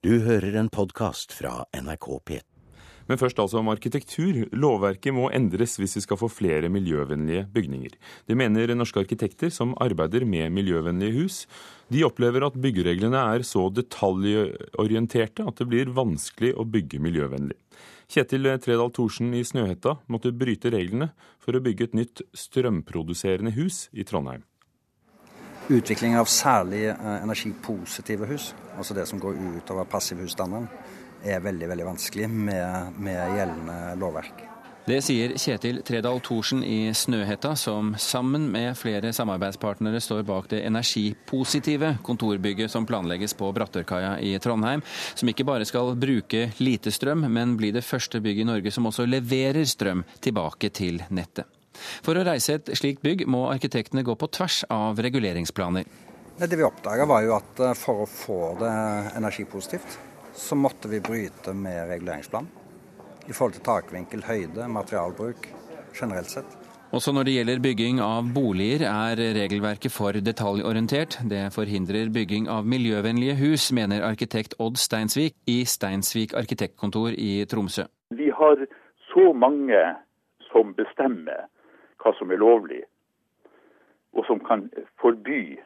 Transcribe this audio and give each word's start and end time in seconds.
Du 0.00 0.14
hører 0.24 0.54
en 0.56 0.70
podkast 0.72 1.34
fra 1.36 1.66
NRK 1.76 2.06
P. 2.24 2.36
Men 3.04 3.18
først 3.20 3.36
altså 3.42 3.58
om 3.60 3.68
arkitektur. 3.68 4.46
Lovverket 4.56 5.12
må 5.12 5.26
endres 5.36 5.74
hvis 5.76 5.98
vi 5.98 6.02
skal 6.06 6.16
få 6.16 6.30
flere 6.32 6.70
miljøvennlige 6.72 7.42
bygninger. 7.52 7.98
Det 8.24 8.38
mener 8.38 8.72
norske 8.72 9.02
arkitekter 9.04 9.52
som 9.52 9.74
arbeider 9.76 10.24
med 10.24 10.54
miljøvennlige 10.56 11.18
hus. 11.18 11.36
De 11.92 12.00
opplever 12.08 12.48
at 12.48 12.56
byggereglene 12.56 13.26
er 13.34 13.44
så 13.44 13.66
detaljorienterte 13.76 15.44
at 15.44 15.60
det 15.60 15.68
blir 15.68 15.92
vanskelig 15.92 16.54
å 16.56 16.64
bygge 16.64 17.04
miljøvennlig. 17.04 17.60
Kjetil 18.08 18.54
Tredal 18.56 18.96
Thorsen 18.96 19.36
i 19.36 19.44
Snøhetta 19.44 19.98
måtte 20.08 20.32
bryte 20.32 20.72
reglene 20.72 21.12
for 21.44 21.52
å 21.52 21.60
bygge 21.60 21.90
et 21.90 22.00
nytt 22.00 22.24
strømproduserende 22.32 23.52
hus 23.60 23.90
i 23.92 24.08
Trondheim. 24.08 24.48
Utvikling 25.70 26.16
av 26.18 26.26
særlig 26.26 26.88
eh, 26.90 27.16
energipositive 27.22 28.26
hus, 28.26 28.50
altså 28.76 28.96
det 28.96 29.06
som 29.06 29.20
går 29.22 29.36
utover 29.60 29.86
passivhusstandarden, 29.86 30.66
er 31.22 31.42
veldig 31.44 31.68
veldig 31.70 31.84
vanskelig 31.92 32.26
med, 32.32 32.96
med 32.98 33.36
gjeldende 33.36 33.76
lovverk. 34.00 34.46
Det 34.88 34.96
sier 35.04 35.36
Kjetil 35.38 35.82
Tredal 35.86 36.18
Thorsen 36.24 36.64
i 36.66 36.88
Snøhetta, 36.96 37.52
som 37.54 37.92
sammen 38.00 38.48
med 38.50 38.74
flere 38.80 39.12
samarbeidspartnere 39.14 40.00
står 40.02 40.24
bak 40.26 40.48
det 40.50 40.64
energipositive 40.66 41.92
kontorbygget 42.02 42.72
som 42.72 42.88
planlegges 42.88 43.36
på 43.38 43.52
Brattørkaia 43.54 44.16
i 44.24 44.32
Trondheim, 44.42 44.82
som 45.14 45.30
ikke 45.30 45.46
bare 45.46 45.68
skal 45.68 45.92
bruke 46.00 46.48
lite 46.58 46.90
strøm, 46.90 47.28
men 47.30 47.54
bli 47.60 47.70
det 47.76 47.86
første 47.86 48.18
bygget 48.24 48.48
i 48.48 48.50
Norge 48.50 48.74
som 48.74 48.90
også 48.90 49.06
leverer 49.06 49.62
strøm 49.68 50.02
tilbake 50.18 50.72
til 50.74 50.98
nettet. 51.14 51.59
For 52.04 52.18
å 52.18 52.24
reise 52.26 52.58
et 52.58 52.70
slikt 52.78 53.02
bygg 53.06 53.26
må 53.30 53.46
arkitektene 53.50 54.04
gå 54.06 54.16
på 54.18 54.30
tvers 54.32 54.62
av 54.70 55.00
reguleringsplaner. 55.02 55.88
Det 56.40 56.56
vi 56.56 56.64
oppdaga 56.64 57.04
var 57.04 57.24
jo 57.26 57.34
at 57.36 57.60
eh, 57.60 57.76
for 57.76 58.04
å 58.04 58.08
få 58.08 58.40
det 58.60 58.72
energipositivt, 59.18 59.98
så 60.34 60.56
måtte 60.56 60.88
vi 60.88 61.02
bryte 61.04 61.52
med 61.52 61.88
reguleringsplanen. 61.90 62.48
I 63.28 63.34
forhold 63.36 63.58
til 63.58 63.66
takvinkel, 63.66 64.24
høyde, 64.24 64.68
materialbruk 64.72 65.50
generelt 65.94 66.32
sett. 66.32 66.56
Også 66.90 67.12
når 67.14 67.28
det 67.28 67.34
gjelder 67.36 67.60
bygging 67.62 68.00
av 68.02 68.32
boliger 68.34 68.82
er 68.88 69.20
regelverket 69.36 69.92
for 69.94 70.16
detaljorientert. 70.26 71.20
Det 71.30 71.44
forhindrer 71.54 72.10
bygging 72.10 72.48
av 72.50 72.66
miljøvennlige 72.66 73.36
hus, 73.38 73.68
mener 73.76 74.02
arkitekt 74.02 74.56
Odd 74.58 74.80
Steinsvik 74.80 75.36
i 75.46 75.60
Steinsvik 75.70 76.34
arkitektkontor 76.40 77.14
i 77.14 77.44
Tromsø. 77.46 77.84
Vi 78.10 78.32
har 78.34 78.64
så 79.12 79.30
mange 79.36 79.78
som 80.50 80.74
bestemmer 80.74 81.46
hva 82.02 82.12
som 82.18 82.30
er 82.32 82.40
lovlig, 82.40 82.82
og 84.16 84.26
som 84.26 84.40
kan 84.42 84.66
forby 85.00 85.58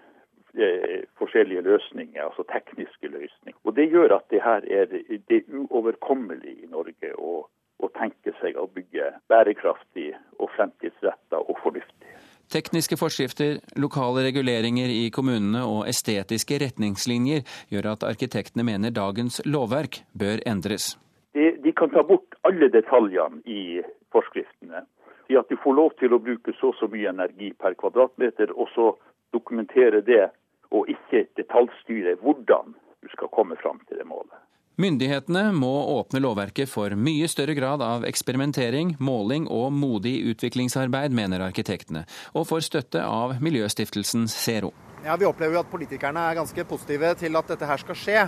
eh, 0.59 1.03
forskjellige 1.19 1.65
løsninger, 1.65 2.23
altså 2.23 2.45
tekniske 2.53 3.09
løsninger. 3.09 3.61
Og 3.65 3.77
Det 3.77 3.91
gjør 3.91 4.17
at 4.19 4.31
det 4.31 4.43
her 4.43 4.67
er, 4.79 4.85
det 5.29 5.37
er 5.39 5.61
uoverkommelig 5.65 6.57
i 6.65 6.71
Norge 6.71 7.15
å, 7.19 7.47
å 7.81 7.93
tenke 7.99 8.35
seg 8.41 8.59
å 8.61 8.67
bygge 8.67 9.12
bærekraftig 9.29 10.12
og 10.39 10.51
fremtidsretta 10.57 11.41
og 11.41 11.57
fornuftig. 11.62 12.15
Tekniske 12.53 12.97
forskrifter, 13.01 13.57
lokale 13.81 14.27
reguleringer 14.27 14.91
i 14.93 15.09
kommunene 15.11 15.62
og 15.65 15.89
estetiske 15.89 16.59
retningslinjer 16.61 17.41
gjør 17.73 17.95
at 17.95 18.05
arkitektene 18.05 18.67
mener 18.69 18.93
dagens 18.93 19.41
lovverk 19.49 20.03
bør 20.12 20.45
endres. 20.47 20.93
De, 21.35 21.49
de 21.65 21.73
kan 21.73 21.91
ta 21.91 22.05
bort 22.07 22.37
alle 22.47 22.69
detaljene 22.71 23.41
i 23.49 23.81
forskriftene. 24.15 24.85
Si 25.27 25.36
at 25.36 25.48
du 25.48 25.56
får 25.56 25.77
lov 25.77 25.94
til 26.00 26.12
å 26.12 26.20
bruke 26.20 26.53
så 26.61 26.72
og 26.72 26.78
så 26.78 26.89
mye 26.92 27.11
energi 27.11 27.53
per 27.56 27.77
kvadratmeter, 27.80 28.53
og 28.53 28.69
så 28.75 28.91
dokumentere 29.33 30.03
det, 30.05 30.27
og 30.75 30.91
ikke 30.91 31.27
detaljstyre 31.39 32.19
hvordan 32.22 32.75
du 32.75 33.08
skal 33.12 33.31
komme 33.33 33.56
fram 33.61 33.81
til 33.89 34.00
det 34.00 34.08
målet. 34.08 34.34
Myndighetene 34.75 35.53
må 35.55 35.70
åpne 36.00 36.19
lovverket 36.19 36.66
for 36.66 36.97
mye 36.98 37.28
større 37.31 37.55
grad 37.55 37.83
av 37.84 38.03
eksperimentering, 38.08 38.97
måling 38.98 39.47
og 39.47 39.69
modig 39.70 40.16
utviklingsarbeid, 40.33 41.14
mener 41.14 41.44
arkitektene, 41.47 42.03
og 42.34 42.49
får 42.50 42.65
støtte 42.66 43.04
av 43.06 43.37
miljøstiftelsen 43.44 44.26
Zero. 44.32 44.72
Ja, 45.04 45.15
Vi 45.20 45.28
opplever 45.28 45.54
jo 45.54 45.62
at 45.62 45.70
politikerne 45.70 46.26
er 46.26 46.41
ganske 46.41 46.65
positive 46.66 47.12
til 47.20 47.37
at 47.38 47.54
dette 47.54 47.69
her 47.70 47.78
skal 47.84 48.00
skje. 48.00 48.26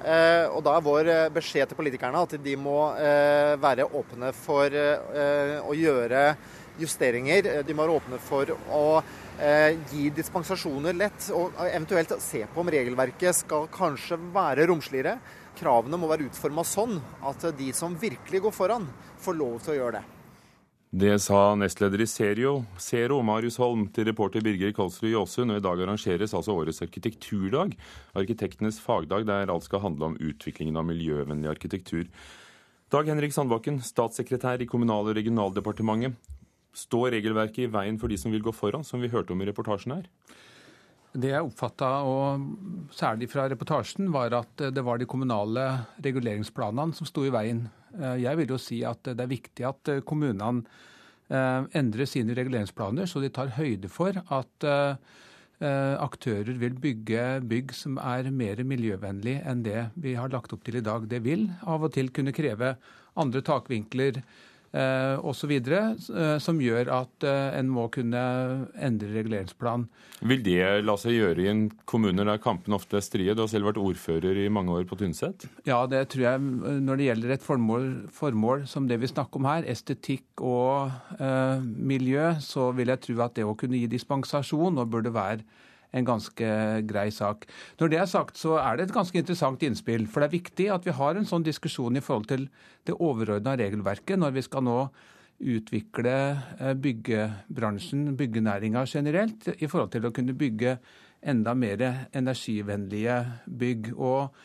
Eh, 0.00 0.46
og 0.48 0.62
Da 0.64 0.76
er 0.76 0.84
vår 0.84 1.08
eh, 1.12 1.26
beskjed 1.32 1.68
til 1.68 1.76
politikerne 1.76 2.22
at 2.24 2.36
de 2.40 2.54
må 2.56 2.92
eh, 2.96 3.56
være 3.60 3.84
åpne 3.84 4.32
for 4.36 4.72
å 4.72 5.74
gjøre 5.76 6.22
justeringer. 6.80 7.50
De 7.66 7.76
må 7.76 7.84
være 7.84 7.98
åpne 8.00 8.20
for 8.24 8.54
å 8.72 8.84
gi 9.90 10.10
dispensasjoner 10.12 10.96
lett, 10.96 11.30
og 11.32 11.56
eventuelt 11.64 12.12
se 12.20 12.42
på 12.44 12.60
om 12.60 12.68
regelverket 12.72 13.38
skal 13.38 13.68
kanskje 13.72 14.18
være 14.34 14.68
romsligere. 14.68 15.16
Kravene 15.56 16.00
må 16.00 16.08
være 16.12 16.28
utforma 16.28 16.64
sånn 16.68 16.98
at 17.24 17.48
de 17.56 17.72
som 17.76 17.96
virkelig 18.00 18.44
går 18.46 18.56
foran, 18.56 18.88
får 19.20 19.40
lov 19.40 19.60
til 19.64 19.76
å 19.76 19.78
gjøre 19.80 20.00
det. 20.00 20.19
Det 20.90 21.20
sa 21.22 21.52
nestleder 21.54 22.02
i 22.02 22.06
Serio, 22.10 22.64
Zero, 22.82 23.20
Marius 23.22 23.60
Holm, 23.62 23.84
til 23.94 24.08
reporter 24.08 24.42
Birger 24.42 24.72
Kolsrud 24.74 25.12
Jåsund. 25.12 25.52
Og 25.54 25.60
i 25.60 25.62
dag 25.62 25.82
arrangeres 25.84 26.34
altså 26.34 26.56
årets 26.58 26.82
arkitekturdag, 26.82 27.76
arkitektenes 28.18 28.80
fagdag, 28.82 29.22
der 29.28 29.52
alt 29.54 29.68
skal 29.68 29.84
handle 29.84 30.08
om 30.08 30.16
utviklingen 30.18 30.80
av 30.80 30.88
miljøvennlig 30.88 31.46
arkitektur. 31.52 32.08
Dag 32.90 33.06
Henrik 33.06 33.30
Sandbakken, 33.30 33.78
statssekretær 33.86 34.58
i 34.58 34.66
Kommunal- 34.66 35.12
og 35.12 35.14
regionaldepartementet. 35.14 36.18
Står 36.74 37.14
regelverket 37.14 37.68
i 37.68 37.70
veien 37.70 37.98
for 37.98 38.10
de 38.10 38.18
som 38.18 38.34
vil 38.34 38.42
gå 38.42 38.50
foran, 38.50 38.82
som 38.82 38.98
vi 38.98 39.14
hørte 39.14 39.30
om 39.30 39.42
i 39.42 39.46
reportasjen 39.46 39.94
her? 39.94 40.10
Det 41.10 41.32
jeg 41.32 41.42
oppfatta, 41.42 41.88
særlig 42.94 43.26
fra 43.32 43.48
reportasjen, 43.50 44.12
var 44.14 44.36
at 44.38 44.68
det 44.70 44.84
var 44.86 45.00
de 45.00 45.08
kommunale 45.10 45.64
reguleringsplanene 46.04 46.94
som 46.94 47.08
sto 47.08 47.24
i 47.26 47.32
veien 47.34 47.64
Eh, 47.98 48.20
jeg 48.24 48.38
vil 48.38 48.54
jo 48.54 48.60
si 48.60 48.82
at 48.86 49.02
det 49.08 49.24
er 49.24 49.32
viktig 49.32 49.66
at 49.66 49.90
eh, 49.90 50.04
kommunene 50.06 50.62
eh, 51.30 51.66
endrer 51.78 52.08
sine 52.08 52.36
reguleringsplaner, 52.38 53.08
så 53.10 53.22
de 53.22 53.32
tar 53.34 53.56
høyde 53.58 53.90
for 53.90 54.22
at 54.28 54.70
aktører 55.60 56.56
vil 56.56 56.72
bygge 56.80 57.22
bygg 57.44 57.74
som 57.76 57.98
er 58.00 58.30
mer 58.32 58.62
miljøvennlig 58.64 59.34
enn 59.44 59.60
det 59.60 59.90
vi 60.00 60.14
har 60.16 60.30
lagt 60.32 60.54
opp 60.56 60.62
til 60.64 60.78
i 60.78 60.80
dag. 60.80 61.04
Det 61.04 61.18
vil 61.20 61.50
av 61.68 61.84
og 61.84 61.92
til 61.92 62.08
kunne 62.16 62.32
kreve 62.32 62.70
andre 63.20 63.42
takvinkler, 63.44 64.22
eh, 64.76 65.16
osv. 65.26 65.52
Eh, 65.56 66.36
som 66.42 66.60
gjør 66.62 66.90
at 66.94 67.26
eh, 67.26 67.58
en 67.58 67.70
må 67.72 67.86
kunne 67.92 68.22
endre 68.78 69.10
reguleringsplan. 69.14 69.86
Vil 70.30 70.42
det 70.44 70.82
la 70.84 70.96
seg 71.00 71.16
gjøre 71.16 71.44
i 71.44 71.48
en 71.52 71.62
kommune 71.88 72.26
der 72.26 72.42
kampene 72.42 72.76
ofte 72.78 72.98
er 73.00 73.04
strie? 73.04 73.34
Du 73.34 73.44
har 73.44 73.50
selv 73.52 73.70
vært 73.70 73.80
ordfører 73.80 74.42
i 74.44 74.50
mange 74.52 74.74
år 74.76 74.86
på 74.90 74.98
Tynset? 75.00 75.48
Ja, 75.68 75.82
det 75.90 76.06
tror 76.12 76.26
jeg 76.26 76.44
når 76.84 77.00
det 77.00 77.08
gjelder 77.08 77.34
et 77.36 77.46
formål, 77.46 77.88
formål 78.14 78.66
som 78.70 78.88
det 78.90 79.00
vi 79.02 79.10
snakker 79.10 79.40
om 79.40 79.48
her, 79.50 79.66
estetikk 79.70 80.44
og 80.44 80.92
eh, 81.18 81.64
miljø, 81.64 82.34
så 82.44 82.70
vil 82.76 82.92
jeg 82.92 83.04
tro 83.06 83.18
at 83.24 83.38
det 83.38 83.48
å 83.48 83.56
kunne 83.58 83.80
gi 83.80 83.90
dispensasjon 83.90 84.76
nå 84.76 84.86
burde 84.90 85.14
være 85.14 85.68
en 85.92 86.06
ganske 86.06 86.50
grei 86.88 87.08
sak. 87.14 87.46
Når 87.80 87.92
det 87.92 88.00
er 88.00 88.10
sagt, 88.10 88.38
så 88.38 88.56
er 88.62 88.76
det 88.76 88.88
et 88.88 88.94
ganske 88.94 89.18
interessant 89.18 89.62
innspill. 89.66 90.06
For 90.06 90.22
det 90.22 90.30
er 90.30 90.38
viktig 90.38 90.68
at 90.74 90.86
vi 90.86 90.94
har 90.96 91.18
en 91.18 91.28
sånn 91.28 91.46
diskusjon 91.46 91.98
i 91.98 92.04
forhold 92.04 92.28
til 92.30 92.46
det 92.86 92.98
overordna 92.98 93.56
regelverket 93.58 94.20
når 94.20 94.36
vi 94.38 94.46
skal 94.46 94.66
nå 94.66 94.78
utvikle 95.40 96.14
eh, 96.60 96.74
byggebransjen, 96.76 98.10
byggenæringa 98.16 98.84
generelt, 98.86 99.48
i 99.56 99.68
forhold 99.70 99.94
til 99.94 100.06
å 100.06 100.14
kunne 100.14 100.36
bygge 100.36 100.76
enda 101.20 101.54
mer 101.56 101.84
energivennlige 102.16 103.16
bygg. 103.46 103.92
Og 103.96 104.36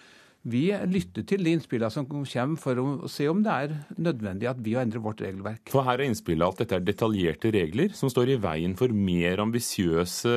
vi 0.46 0.68
lytter 0.92 1.26
til 1.26 1.42
de 1.42 1.56
innspillene 1.56 1.90
som 1.90 2.06
kommer 2.06 2.60
for 2.62 2.78
å 2.78 3.10
se 3.10 3.26
om 3.32 3.40
det 3.46 3.54
er 3.66 3.72
nødvendig 3.98 4.50
at 4.50 4.60
vi 4.62 4.76
endrer 4.78 5.02
vårt 5.02 5.24
regelverk. 5.26 5.72
For 5.74 5.86
her 5.88 5.98
er 5.98 6.10
innspillet 6.10 6.46
at 6.46 6.62
dette 6.62 6.78
er 6.78 6.84
detaljerte 6.86 7.50
regler 7.56 7.96
som 7.98 8.12
står 8.14 8.36
i 8.36 8.38
veien 8.42 8.76
for 8.78 8.94
mer 8.94 9.42
ambisiøse 9.42 10.36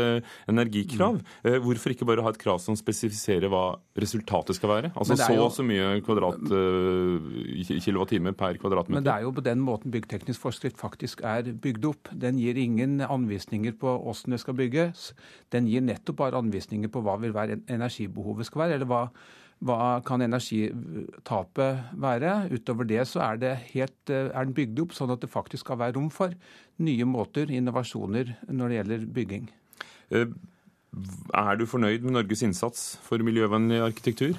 energikrav. 0.49 1.19
Mm. 1.45 1.59
Hvorfor 1.67 1.93
ikke 1.93 2.09
bare 2.09 2.25
ha 2.25 2.33
et 2.33 2.41
krav 2.41 2.61
som 2.65 2.77
spesifiserer 2.79 3.53
hva 3.53 3.65
resultatet 4.01 4.57
skal 4.57 4.73
være? 4.73 4.93
Altså 4.97 5.19
så 5.21 5.37
og 5.39 5.53
så 5.53 5.67
mye 5.67 5.99
kvadrat, 6.07 6.41
uh, 6.49 7.75
kilowattime 7.85 8.33
per 8.39 8.57
kvadratmeter. 8.63 8.97
Men 8.97 9.07
det 9.07 9.13
er 9.13 9.27
jo 9.27 9.35
på 9.37 9.45
den 9.45 9.61
måten 9.65 9.93
byggteknisk 9.93 10.41
forskrift 10.41 10.81
faktisk 10.81 11.21
er 11.27 11.53
bygd 11.53 11.85
opp. 11.91 12.13
Den 12.17 12.41
gir 12.41 12.57
ingen 12.57 13.03
anvisninger 13.05 13.77
på 13.77 13.99
hvordan 14.07 14.39
det 14.39 14.41
skal 14.41 14.57
bygges. 14.57 15.11
Den 15.53 15.69
gir 15.69 15.85
nettopp 15.85 16.23
bare 16.23 16.41
anvisninger 16.41 16.89
på 16.93 17.05
hva 17.05 17.19
vil 17.21 17.37
være 17.37 17.61
energibehovet 17.69 18.49
skal 18.49 18.65
være, 18.65 18.81
eller 18.81 18.89
hva 18.89 19.03
hva 19.65 19.99
kan 20.07 20.23
energitapet 20.23 21.95
være? 21.99 22.35
Utover 22.55 22.87
det 22.87 23.03
så 23.11 23.23
er, 23.25 23.41
det 23.43 23.55
helt, 23.73 23.97
er 24.11 24.45
den 24.45 24.55
bygd 24.55 24.85
opp 24.85 24.95
sånn 24.95 25.11
at 25.15 25.25
det 25.25 25.33
faktisk 25.33 25.67
skal 25.67 25.81
være 25.81 25.97
rom 25.97 26.11
for 26.15 26.35
nye 26.85 27.09
måter, 27.09 27.51
innovasjoner, 27.51 28.37
når 28.47 28.71
det 28.71 28.79
gjelder 28.79 29.09
bygging. 29.17 29.49
Eh, 30.15 30.31
er 31.35 31.59
du 31.59 31.67
fornøyd 31.69 32.07
med 32.07 32.15
Norges 32.15 32.45
innsats 32.47 32.87
for 33.05 33.23
miljøvennlig 33.27 33.83
arkitektur? 33.83 34.39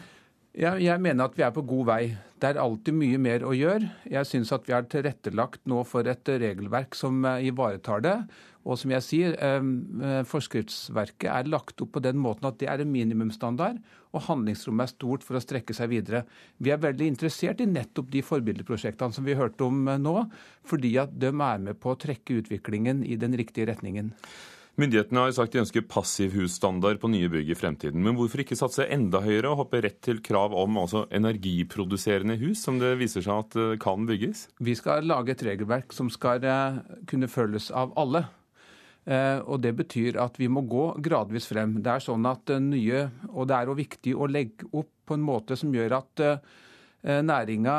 Ja, 0.57 0.71
jeg 0.81 0.97
mener 0.97 1.27
at 1.29 1.35
vi 1.37 1.43
er 1.45 1.53
på 1.53 1.61
god 1.61 1.85
vei. 1.85 2.03
Det 2.41 2.47
er 2.49 2.57
alltid 2.57 2.95
mye 2.97 3.19
mer 3.21 3.43
å 3.45 3.51
gjøre. 3.53 3.91
Jeg 4.09 4.25
syns 4.25 4.49
at 4.55 4.65
vi 4.65 4.73
er 4.73 4.87
tilrettelagt 4.89 5.61
nå 5.69 5.83
for 5.85 6.07
et 6.09 6.31
regelverk 6.41 6.97
som 6.97 7.21
eh, 7.27 7.45
ivaretar 7.51 8.01
det. 8.01 8.15
Og 8.65 8.79
som 8.81 8.89
jeg 8.95 9.05
sier, 9.05 9.37
eh, 9.37 10.23
forskriftsverket 10.25 11.29
er 11.29 11.51
lagt 11.53 11.85
opp 11.85 11.93
på 11.93 12.01
den 12.01 12.17
måten 12.21 12.49
at 12.49 12.57
det 12.61 12.69
er 12.71 12.81
en 12.81 12.91
minimumsstandard, 12.91 13.77
og 14.09 14.25
handlingsrommet 14.25 14.87
er 14.87 14.93
stort 14.95 15.25
for 15.27 15.37
å 15.37 15.43
strekke 15.43 15.75
seg 15.77 15.93
videre. 15.93 16.25
Vi 16.57 16.73
er 16.73 16.81
veldig 16.81 17.11
interessert 17.13 17.61
i 17.61 17.69
nettopp 17.69 18.09
de 18.09 18.25
forbildeprosjektene 18.25 19.13
som 19.13 19.29
vi 19.29 19.37
hørte 19.37 19.69
om 19.69 19.85
nå, 20.01 20.15
fordi 20.65 20.95
at 20.97 21.13
de 21.13 21.29
er 21.29 21.61
med 21.61 21.77
på 21.77 21.93
å 21.93 21.99
trekke 21.99 22.41
utviklingen 22.41 23.05
i 23.05 23.21
den 23.21 23.37
riktige 23.37 23.69
retningen. 23.69 24.15
Myndighetene 24.79 25.25
har 25.25 25.33
sagt 25.35 25.51
de 25.51 25.59
ønsker 25.59 25.83
passivhusstandard 25.91 27.01
på 27.01 27.09
nye 27.11 27.27
bygg 27.27 27.49
i 27.51 27.55
fremtiden. 27.57 27.99
Men 27.99 28.15
hvorfor 28.15 28.39
ikke 28.45 28.55
satse 28.55 28.85
enda 28.87 29.19
høyere 29.25 29.49
og 29.51 29.65
hoppe 29.65 29.81
rett 29.83 29.97
til 30.05 30.21
krav 30.23 30.55
om 30.55 30.77
altså 30.79 31.01
energiproduserende 31.11 32.37
hus, 32.39 32.61
som 32.63 32.77
det 32.79 32.93
viser 33.01 33.25
seg 33.25 33.41
at 33.43 33.57
eh, 33.59 33.73
kan 33.81 34.07
bygges? 34.07 34.45
Vi 34.63 34.77
skal 34.79 35.03
lage 35.09 35.35
et 35.35 35.43
regelverk 35.43 35.91
som 35.95 36.07
skal 36.13 36.47
eh, 36.47 36.79
kunne 37.11 37.27
følges 37.27 37.67
av 37.75 37.91
alle. 37.99 38.23
Eh, 39.03 39.43
og 39.43 39.59
Det 39.67 39.75
betyr 39.81 40.21
at 40.23 40.39
vi 40.39 40.47
må 40.47 40.63
gå 40.63 40.87
gradvis 41.03 41.51
frem. 41.51 41.81
Det 41.83 41.97
er 41.97 42.07
sånn 42.07 42.31
at 42.31 42.55
nye, 42.63 43.09
og 43.33 43.51
det 43.51 43.59
er 43.59 43.67
jo 43.67 43.79
viktig 43.83 44.15
å 44.15 44.31
legge 44.31 44.71
opp 44.71 44.93
på 45.09 45.19
en 45.19 45.27
måte 45.27 45.59
som 45.59 45.75
gjør 45.75 45.99
at 46.05 46.29
næringa 46.99 47.75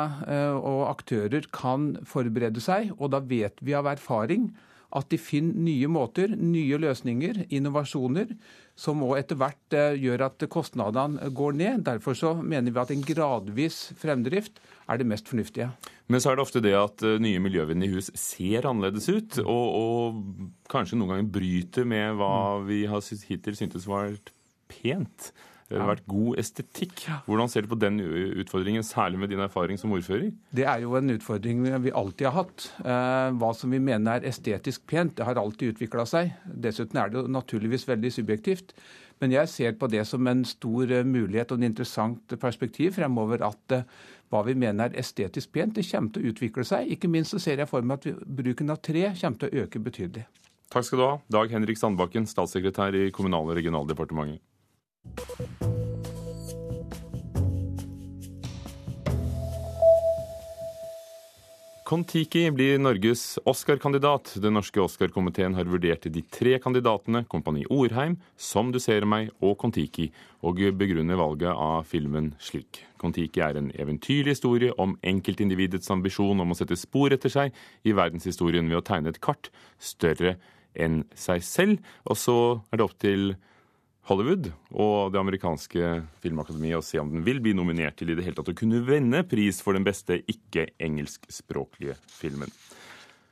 og 0.57 0.81
aktører 0.89 1.45
kan 1.53 1.93
forberede 2.09 2.59
seg. 2.61 2.89
Og 2.97 3.13
da 3.13 3.21
vet 3.23 3.61
vi 3.63 3.73
av 3.77 3.87
erfaring 3.87 4.49
at 4.97 5.07
de 5.11 5.19
finner 5.21 5.55
nye 5.67 5.87
måter, 5.91 6.33
nye 6.35 6.79
løsninger, 6.81 7.45
innovasjoner, 7.53 8.33
som 8.79 9.03
òg 9.05 9.17
etter 9.19 9.39
hvert 9.39 9.77
eh, 9.77 9.97
gjør 10.01 10.25
at 10.27 10.45
kostnadene 10.51 11.31
går 11.35 11.57
ned. 11.59 11.85
Derfor 11.87 12.17
så 12.17 12.33
mener 12.41 12.73
vi 12.73 12.81
at 12.81 12.93
en 12.93 13.05
gradvis 13.05 13.81
fremdrift 14.01 14.61
er 14.91 14.99
det 14.99 15.07
mest 15.07 15.29
fornuftige. 15.31 15.69
Men 16.11 16.23
så 16.23 16.31
er 16.31 16.37
det 16.37 16.43
ofte 16.43 16.63
det 16.63 16.73
at 16.75 17.05
eh, 17.07 17.19
nye 17.23 17.41
miljøvennlige 17.43 17.97
hus 17.97 18.11
ser 18.19 18.67
annerledes 18.67 19.07
ut, 19.11 19.39
og, 19.45 19.77
og 19.81 20.67
kanskje 20.71 20.99
noen 20.99 21.15
ganger 21.15 21.31
bryter 21.37 21.87
med 21.87 22.19
hva 22.19 22.33
vi 22.67 22.83
har 22.89 23.05
hittil 23.29 23.57
syntes 23.59 23.87
var 23.89 24.15
pent. 24.71 25.31
Det 25.71 25.79
har 25.79 25.91
vært 25.93 26.07
god 26.11 26.39
estetikk. 26.41 27.03
Hvordan 27.27 27.51
ser 27.51 27.65
du 27.65 27.71
på 27.71 27.79
den 27.79 27.99
utfordringen, 28.43 28.83
særlig 28.83 29.21
med 29.21 29.31
din 29.31 29.43
erfaring 29.43 29.79
som 29.79 29.93
ordfører? 29.95 30.31
Det 30.51 30.65
er 30.67 30.83
jo 30.83 30.97
en 30.99 31.13
utfordring 31.15 31.63
vi 31.85 31.93
alltid 31.95 32.27
har 32.27 32.35
hatt. 32.41 32.65
Eh, 32.83 33.29
hva 33.39 33.51
som 33.55 33.71
vi 33.71 33.79
mener 33.79 34.19
er 34.19 34.27
estetisk 34.31 34.83
pent, 34.91 35.15
det 35.17 35.27
har 35.27 35.39
alltid 35.39 35.77
utvikla 35.77 36.05
seg. 36.09 36.33
Dessuten 36.45 36.99
er 36.99 37.11
det 37.11 37.21
jo 37.21 37.31
naturligvis 37.31 37.87
veldig 37.87 38.11
subjektivt. 38.19 38.75
Men 39.21 39.35
jeg 39.35 39.49
ser 39.53 39.75
på 39.77 39.87
det 39.91 40.01
som 40.09 40.27
en 40.27 40.41
stor 40.49 40.91
eh, 40.91 41.07
mulighet 41.07 41.53
og 41.53 41.61
en 41.61 41.69
interessant 41.69 42.35
perspektiv 42.41 42.97
fremover 42.97 43.45
at 43.45 43.77
eh, 43.77 43.87
hva 44.33 44.43
vi 44.47 44.55
mener 44.57 44.89
er 44.89 44.99
estetisk 44.99 45.51
pent, 45.53 45.75
det 45.77 45.87
kommer 45.87 46.11
til 46.11 46.25
å 46.25 46.33
utvikle 46.33 46.67
seg. 46.67 46.91
Ikke 46.95 47.11
minst 47.11 47.35
så 47.35 47.41
ser 47.43 47.61
jeg 47.61 47.69
for 47.69 47.85
meg 47.85 48.01
at 48.01 48.23
bruken 48.25 48.73
av 48.73 48.81
tre 48.83 49.11
kommer 49.13 49.43
til 49.43 49.51
å 49.51 49.65
øke 49.65 49.83
betydelig. 49.83 50.27
Takk 50.71 50.87
skal 50.87 51.01
du 51.01 51.03
ha, 51.03 51.15
Dag 51.35 51.51
Henrik 51.51 51.77
Sandbakken, 51.77 52.25
statssekretær 52.31 52.95
i 52.95 53.09
Kommunal- 53.11 53.49
og 53.51 53.57
regionaldepartementet. 53.59 54.39
Kon-Tiki 61.91 62.51
blir 62.51 62.77
Norges 62.79 63.39
Oscar-kandidat. 63.43 64.37
Den 64.39 64.53
norske 64.55 64.79
Oscar-komiteen 64.79 65.57
har 65.57 65.67
vurdert 65.67 66.05
de 66.07 66.21
tre 66.31 66.53
kandidatene, 66.63 67.25
Kompani 67.27 67.65
Orheim, 67.67 68.15
Som 68.37 68.71
du 68.71 68.79
ser 68.79 69.03
meg 69.03 69.27
og 69.41 69.57
Kon-Tiki, 69.59 70.05
og 70.39 70.61
begrunner 70.79 71.19
valget 71.19 71.51
av 71.51 71.83
filmen 71.83 72.31
slik. 72.39 72.85
Kon-Tiki 72.95 73.43
er 73.43 73.59
en 73.59 73.73
eventyrlig 73.75 74.37
historie 74.37 74.71
om 74.79 74.95
enkeltindividets 75.03 75.91
ambisjon 75.91 76.39
om 76.39 76.55
å 76.55 76.55
sette 76.55 76.79
spor 76.79 77.11
etter 77.11 77.27
seg 77.29 77.51
i 77.83 77.91
verdenshistorien 77.91 78.71
ved 78.71 78.79
å 78.79 78.85
tegne 78.87 79.11
et 79.11 79.19
kart 79.19 79.51
større 79.77 80.37
enn 80.71 81.03
seg 81.11 81.43
selv. 81.43 81.83
Og 82.07 82.15
så 82.15 82.37
er 82.71 82.79
det 82.79 82.87
opp 82.87 82.95
til 83.03 83.33
Hollywood 84.09 84.49
og 84.73 85.13
det 85.13 85.19
amerikanske 85.21 85.89
filmakademiet 86.23 86.79
og 86.79 86.85
se 86.85 86.99
om 87.01 87.11
den 87.13 87.25
vil 87.25 87.41
bli 87.43 87.53
nominert 87.57 87.99
til 87.99 88.11
i 88.11 88.17
det 88.17 88.25
hele 88.25 88.37
tatt 88.39 88.49
å 88.49 88.57
kunne 88.57 88.81
vende 88.87 89.21
pris 89.29 89.61
for 89.61 89.77
den 89.77 89.85
beste 89.85 90.17
ikke-engelskspråklige 90.31 91.99
filmen. 92.09 92.49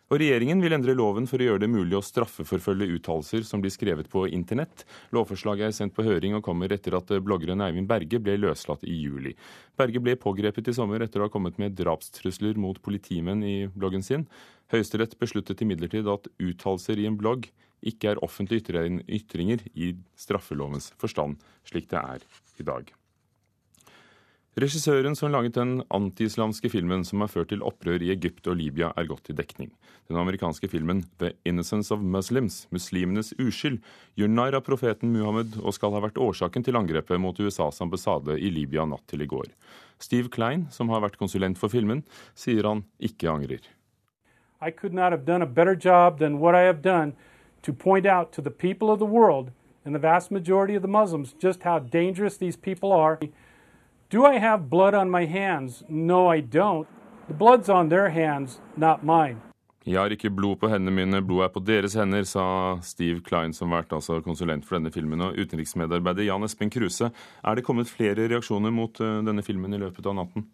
Og 0.09 0.17
Regjeringen 0.17 0.57
vil 0.63 0.73
endre 0.73 0.95
loven 0.97 1.27
for 1.29 1.37
å 1.37 1.45
gjøre 1.45 1.61
det 1.61 1.69
mulig 1.69 1.93
å 1.93 2.01
straffeforfølge 2.01 2.87
uttalelser 2.95 3.43
som 3.45 3.61
blir 3.61 3.73
skrevet 3.73 4.07
på 4.09 4.23
internett. 4.33 4.81
Lovforslaget 5.13 5.67
er 5.67 5.75
sendt 5.77 5.93
på 5.93 6.05
høring 6.05 6.33
og 6.33 6.41
kommer 6.45 6.73
etter 6.73 6.97
at 6.97 7.13
bloggeren 7.21 7.61
Eivind 7.61 7.89
Berge 7.89 8.17
ble 8.17 8.39
løslatt 8.41 8.87
i 8.89 8.95
juli. 9.03 9.35
Berge 9.77 10.01
ble 10.01 10.17
pågrepet 10.17 10.71
i 10.71 10.73
sommer 10.73 11.05
etter 11.05 11.21
å 11.21 11.27
ha 11.27 11.33
kommet 11.33 11.61
med 11.61 11.77
drapstrusler 11.77 12.57
mot 12.57 12.81
politimenn 12.81 13.45
i 13.45 13.55
bloggen 13.69 14.05
sin. 14.05 14.25
Høyesterett 14.73 15.13
besluttet 15.21 15.61
imidlertid 15.61 16.09
at 16.09 16.25
uttalelser 16.41 16.97
i 16.97 17.05
en 17.09 17.17
blogg 17.17 17.45
ikke 17.81 18.13
er 18.13 18.23
offentlige 18.25 18.85
ytringer 19.07 19.63
i 19.75 19.95
straffelovens 20.15 20.93
forstand, 20.99 21.37
slik 21.63 21.89
det 21.89 21.99
er 21.99 22.25
i 22.59 22.63
dag. 22.63 22.93
Regissøren 24.59 25.13
som 25.15 25.29
laget 25.31 25.55
den 25.55 25.83
antiislamske 25.93 26.71
filmen 26.73 27.05
som 27.07 27.21
har 27.21 27.29
ført 27.31 27.51
til 27.53 27.61
opprør 27.63 28.01
i 28.01 28.09
Egypt 28.11 28.47
og 28.49 28.57
Libya, 28.59 28.89
er 28.97 29.07
gått 29.07 29.29
i 29.31 29.35
dekning. 29.37 29.69
Den 30.09 30.17
amerikanske 30.19 30.67
filmen 30.67 31.03
The 31.21 31.35
Innocence 31.47 31.93
of 31.93 32.01
Muslims, 32.01 32.65
muslimenes 32.73 33.31
uskyld, 33.39 33.77
gjør 34.19 34.33
narr 34.33 34.57
av 34.57 34.65
profeten 34.65 35.13
Muhammed 35.13 35.59
og 35.61 35.77
skal 35.77 35.93
ha 35.95 36.01
vært 36.03 36.19
årsaken 36.19 36.65
til 36.65 36.75
angrepet 36.75 37.21
mot 37.21 37.39
USAs 37.39 37.79
ambassade 37.85 38.35
i 38.35 38.49
Libya 38.51 38.87
natt 38.89 39.05
til 39.07 39.23
i 39.23 39.29
går. 39.29 39.47
Steve 40.01 40.33
Klein, 40.33 40.67
som 40.73 40.89
har 40.89 41.05
vært 41.05 41.19
konsulent 41.21 41.61
for 41.61 41.71
filmen, 41.71 42.03
sier 42.35 42.67
han 42.67 42.83
ikke 42.99 43.31
angrer. 43.31 43.61
I 44.59 44.71
could 44.71 44.93
not 44.93 45.13
have 45.13 45.23
done 45.23 45.41
a 45.41 45.47
better 45.47 45.75
job 45.75 46.19
than 46.19 46.39
what 46.39 46.55
I 46.55 46.65
have 46.67 46.81
done 46.81 47.13
to 47.61 47.73
point 47.73 48.05
out 48.05 48.31
to 48.33 48.41
the 48.41 48.51
people 48.51 48.91
of 48.91 48.99
the 48.99 49.05
world 49.05 49.51
and 49.85 49.95
the 49.95 49.99
vast 49.99 50.31
majority 50.31 50.75
of 50.75 50.81
the 50.81 50.87
Muslims 50.87 51.33
just 51.33 51.63
how 51.63 51.79
dangerous 51.79 52.37
these 52.37 52.57
people 52.57 52.91
are. 52.91 53.19
Do 54.09 54.25
I 54.25 54.39
have 54.39 54.69
blood 54.69 54.93
on 54.93 55.09
my 55.09 55.25
hands? 55.25 55.83
No, 55.87 56.27
I 56.27 56.41
don't. 56.41 56.87
The 57.27 57.33
blood's 57.33 57.69
on 57.69 57.89
their 57.89 58.09
hands, 58.09 58.59
not 58.75 59.03
mine. 59.03 59.41
Jeg 59.85 59.97
har 59.97 60.11
ikke 60.13 60.29
blod 60.29 60.59
på 60.61 60.67
hendene 60.69 60.91
mine, 60.93 61.21
blodet 61.25 61.47
er 61.47 61.53
på 61.53 61.61
deres 61.65 61.95
hender, 61.97 62.25
sa 62.27 62.43
Steve 62.85 63.23
Klein, 63.25 63.55
som 63.55 63.71
vært 63.73 63.93
altså 63.95 64.19
konsulent 64.21 64.67
for 64.67 64.77
denne 64.77 64.91
filmen. 64.93 65.23
Og 65.23 65.39
utenriksmedarbeider 65.39 66.27
Jan 66.27 66.45
Espen 66.45 66.69
Kruse, 66.73 67.09
er 67.09 67.57
det 67.57 67.63
kommet 67.65 67.89
flere 67.89 68.27
reaksjoner 68.29 68.73
mot 68.75 68.99
eh, 69.01 69.21
denne 69.25 69.45
filmen 69.45 69.73
i 69.73 69.79
løpet 69.81 70.05
av 70.05 70.17
natten? 70.19 70.45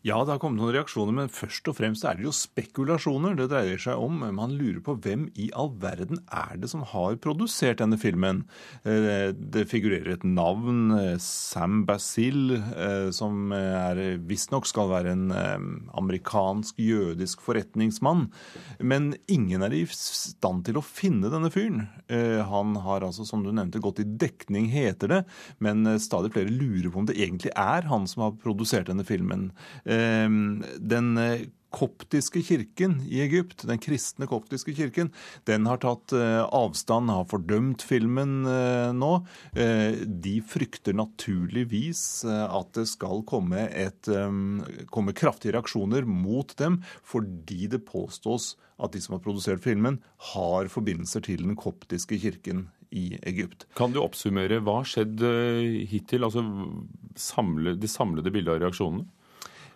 Ja, 0.00 0.16
det 0.24 0.32
har 0.32 0.38
kommet 0.40 0.62
noen 0.62 0.72
reaksjoner, 0.72 1.12
men 1.12 1.28
først 1.28 1.66
og 1.68 1.76
fremst 1.76 2.06
er 2.08 2.16
det 2.16 2.24
jo 2.24 2.32
spekulasjoner 2.32 3.34
det 3.36 3.50
dreier 3.52 3.80
seg 3.80 4.00
om. 4.00 4.22
Man 4.32 4.54
lurer 4.56 4.80
på 4.84 4.94
hvem 5.04 5.26
i 5.36 5.50
all 5.52 5.74
verden 5.82 6.22
er 6.32 6.54
det 6.56 6.70
som 6.72 6.86
har 6.88 7.18
produsert 7.20 7.82
denne 7.82 7.98
filmen. 8.00 8.46
Eh, 8.88 9.28
det 9.36 9.66
figurerer 9.68 10.14
et 10.14 10.24
navn, 10.24 10.94
eh, 10.96 11.18
Sam 11.20 11.84
Basil, 11.84 12.54
eh, 12.56 13.10
som 13.12 13.52
visstnok 14.24 14.64
skal 14.68 14.88
være 14.88 15.12
en 15.12 15.28
amerikansk-jødisk 15.98 17.44
forretningsmann. 17.44 18.30
Men 18.80 19.14
ingen 19.28 19.62
er 19.62 19.74
i 19.74 19.84
stand 19.90 20.64
til 20.64 20.80
å 20.80 20.84
finne 20.84 21.28
denne 21.32 21.50
fyren. 21.52 21.88
Han 22.08 22.74
har 22.76 23.04
altså, 23.04 23.26
som 23.26 23.42
du 23.44 23.52
nevnte, 23.52 23.82
gått 23.82 24.00
i 24.00 24.04
dekning, 24.08 24.70
heter 24.72 25.08
det, 25.08 25.20
men 25.60 25.84
stadig 26.00 26.32
flere 26.32 26.50
lurer 26.50 26.90
på 26.90 27.02
om 27.02 27.06
det 27.06 27.18
egentlig 27.18 27.52
er 27.56 27.88
han 27.90 28.06
som 28.06 28.24
har 28.24 28.38
produsert 28.40 28.88
denne 28.90 29.04
filmen. 29.06 29.50
Ehm, 29.84 30.62
den 30.78 31.16
eh, 31.18 31.48
koptiske 31.70 32.42
kirken 32.42 32.96
i 33.06 33.20
Egypt, 33.22 33.62
den 33.68 33.78
kristne 33.78 34.26
koptiske 34.26 34.74
kirken, 34.74 35.12
den 35.46 35.68
har 35.70 35.78
tatt 35.82 36.14
eh, 36.16 36.42
avstand, 36.42 37.12
har 37.14 37.28
fordømt 37.30 37.84
filmen 37.86 38.40
eh, 38.50 38.90
nå. 38.96 39.12
De 39.54 40.34
frykter 40.50 40.96
naturligvis 40.98 42.02
at 42.26 42.72
det 42.74 42.86
skal 42.90 43.22
komme, 43.28 43.68
et, 43.70 44.08
komme 44.90 45.14
kraftige 45.16 45.54
reaksjoner 45.54 46.06
mot 46.08 46.52
dem, 46.58 46.80
fordi 47.06 47.68
det 47.70 47.84
påstås 47.86 48.54
at 48.80 48.94
de 48.94 49.02
som 49.04 49.16
har 49.16 49.22
produsert 49.24 49.62
filmen, 49.62 50.00
har 50.32 50.70
forbindelser 50.72 51.22
til 51.26 51.44
den 51.44 51.58
koptiske 51.58 52.18
kirken 52.22 52.68
i 52.90 53.14
Egypt. 53.28 53.68
Kan 53.78 53.94
du 53.94 54.00
oppsummere 54.02 54.58
hva 54.64 54.80
har 54.80 54.88
skjedd 54.90 55.22
hittil? 55.90 56.26
Altså 56.26 56.42
samle, 57.20 57.76
det 57.78 57.90
samlede 57.92 58.32
bildet 58.34 58.56
av 58.56 58.62
reaksjonene? 58.64 59.06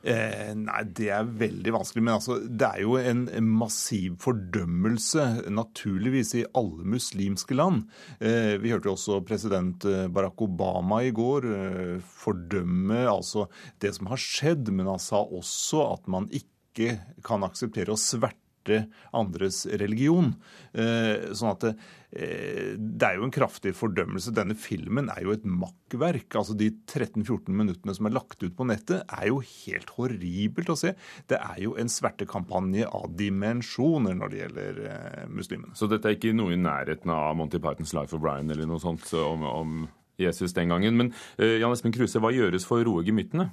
Eh, 0.04 0.50
nei, 0.58 0.82
det 0.92 1.08
er 1.16 1.28
veldig 1.40 1.72
vanskelig. 1.78 2.02
Men 2.04 2.18
altså, 2.18 2.36
det 2.44 2.68
er 2.68 2.82
jo 2.84 2.98
en 3.00 3.24
massiv 3.48 4.18
fordømmelse, 4.24 5.24
naturligvis, 5.54 6.34
i 6.40 6.44
alle 6.60 6.84
muslimske 6.94 7.56
land. 7.56 7.86
Eh, 8.20 8.54
vi 8.60 8.74
hørte 8.74 8.90
jo 8.90 8.96
også 8.98 9.22
president 9.24 9.86
eh, 9.88 10.04
Barack 10.12 10.44
Obama 10.44 11.00
i 11.06 11.12
går 11.14 11.48
eh, 11.54 11.96
fordømme 12.20 13.04
altså 13.08 13.48
det 13.82 13.94
som 13.96 14.12
har 14.12 14.20
skjedd, 14.20 14.68
men 14.74 14.90
han 14.92 15.00
sa 15.02 15.22
også 15.24 15.86
at 15.94 16.08
man 16.12 16.28
ikke 16.32 16.98
kan 17.24 17.46
akseptere 17.46 17.94
å 17.94 18.00
sverte 18.00 18.84
andres 19.16 19.64
religion. 19.80 20.34
Eh, 20.76 21.32
sånn 21.36 21.54
at 21.54 21.66
det, 22.14 22.22
eh, 22.22 22.74
det 22.78 23.08
er 23.08 23.18
jo 23.18 23.26
en 23.26 23.34
kraftig 23.34 23.74
fordømmelse. 23.76 24.34
Denne 24.34 24.54
filmen 24.54 25.10
er 25.10 25.22
jo 25.24 25.34
et 25.34 25.44
makkverk. 25.44 26.34
Altså 26.34 26.56
De 26.56 26.70
13-14 26.70 27.48
minuttene 27.48 27.94
som 27.94 28.06
er 28.06 28.14
lagt 28.14 28.42
ut 28.42 28.56
på 28.56 28.66
nettet, 28.66 29.02
er 29.08 29.28
jo 29.28 29.40
helt 29.40 29.90
horribelt 29.96 30.70
å 30.70 30.78
se. 30.78 30.94
Det 31.28 31.38
er 31.38 31.60
jo 31.62 31.74
en 31.76 31.88
svertekampanje 31.88 32.86
av 32.86 33.10
dimensjoner 33.16 34.14
når 34.14 34.30
det 34.30 34.40
gjelder 34.42 34.80
eh, 34.86 35.26
muslimene. 35.28 35.74
Så 35.74 35.90
dette 35.90 36.08
er 36.08 36.16
ikke 36.18 36.34
noe 36.36 36.54
i 36.54 36.60
nærheten 36.60 37.10
av 37.10 37.34
Monty 37.36 37.58
Pythons 37.58 37.94
Life 37.94 38.14
of 38.14 38.22
Brian 38.22 38.50
eller 38.50 38.66
noe 38.66 38.82
sånt 38.82 39.06
om, 39.18 39.44
om 39.44 39.76
Jesus 40.20 40.54
den 40.54 40.70
gangen. 40.70 40.96
Men 40.96 41.12
uh, 41.40 41.56
Jan 41.58 41.74
Espen 41.74 41.94
Kruse, 41.94 42.20
hva 42.22 42.32
gjøres 42.34 42.66
for 42.68 42.82
å 42.82 42.86
roe 42.86 43.06
gemyttene? 43.06 43.48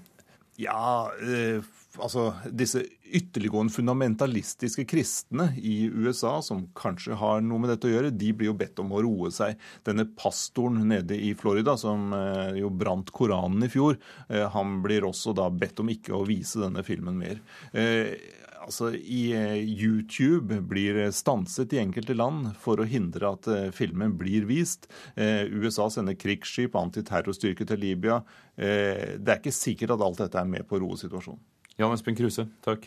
Ja, 0.62 1.10
eh, 1.24 1.64
altså 2.00 2.30
disse 2.56 2.84
ytterliggående 3.12 3.74
fundamentalistiske 3.74 4.86
kristne 4.88 5.50
i 5.58 5.84
USA, 5.92 6.38
som 6.42 6.64
kanskje 6.78 7.18
har 7.20 7.42
noe 7.44 7.60
med 7.62 7.74
dette 7.74 7.90
å 7.90 7.94
gjøre, 7.94 8.14
de 8.16 8.32
blir 8.36 8.52
jo 8.52 8.58
bedt 8.58 8.80
om 8.84 8.94
å 8.96 9.02
roe 9.04 9.32
seg. 9.34 9.60
Denne 9.88 10.08
pastoren 10.18 10.86
nede 10.92 11.18
i 11.20 11.34
Florida, 11.38 11.76
som 11.80 12.14
eh, 12.16 12.60
jo 12.62 12.72
brant 12.72 13.12
Koranen 13.16 13.68
i 13.68 13.72
fjor, 13.72 14.00
eh, 14.30 14.48
han 14.54 14.80
blir 14.86 15.08
også 15.08 15.36
da 15.38 15.50
bedt 15.52 15.84
om 15.84 15.92
ikke 15.92 16.16
å 16.16 16.28
vise 16.28 16.62
denne 16.64 16.86
filmen 16.88 17.20
mer. 17.20 17.42
Eh, 17.76 18.16
altså 18.62 18.94
i 18.96 19.34
YouTube 19.66 20.62
blir 20.72 21.04
stanset 21.16 21.74
i 21.76 21.82
enkelte 21.82 22.16
land 22.16 22.54
for 22.62 22.80
å 22.80 22.88
hindre 22.88 23.34
at 23.34 23.50
filmen 23.74 24.14
blir 24.20 24.46
vist. 24.46 24.86
USA 25.18 25.90
sender 25.90 26.14
krigsskip, 26.14 26.78
antiterrorstyrker 26.78 27.66
til 27.72 27.82
Libya. 27.82 28.20
Det 28.54 29.26
er 29.26 29.40
ikke 29.42 29.56
sikkert 29.56 29.96
at 29.98 30.06
alt 30.06 30.22
dette 30.22 30.46
er 30.46 30.54
med 30.54 30.70
på 30.70 30.78
å 30.78 30.84
roe 30.86 31.02
situasjonen. 31.02 31.42
Jan 31.82 31.96
Espen 31.96 32.18
Kruse, 32.18 32.46
takk. 32.62 32.84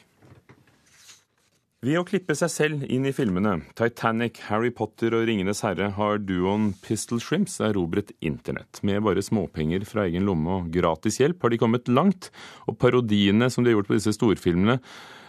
Ved 1.85 1.99
å 2.01 2.05
klippe 2.07 2.33
seg 2.39 2.49
selv 2.49 2.85
inn 2.89 3.05
i 3.05 3.13
filmene 3.13 3.59
Titanic, 3.77 4.39
Harry 4.47 4.71
Potter 4.73 5.13
og 5.19 5.27
Ringenes 5.29 5.61
herre 5.67 5.91
har 5.99 6.23
duoen 6.23 6.71
Pistol 6.81 7.21
Shrimps 7.21 7.59
erobret 7.67 8.15
internett. 8.25 8.81
Med 8.87 9.03
bare 9.05 9.25
småpenger 9.25 9.85
fra 9.89 10.07
egen 10.09 10.25
lomme 10.25 10.61
og 10.63 10.71
gratis 10.73 11.19
hjelp 11.21 11.45
har 11.45 11.53
de 11.53 11.61
kommet 11.61 11.91
langt. 11.93 12.31
Og 12.71 12.79
parodiene 12.81 13.51
som 13.53 13.67
de 13.67 13.73
har 13.73 13.77
gjort 13.81 13.91
på 13.91 13.99
disse 13.99 14.15
storfilmene, 14.17 14.79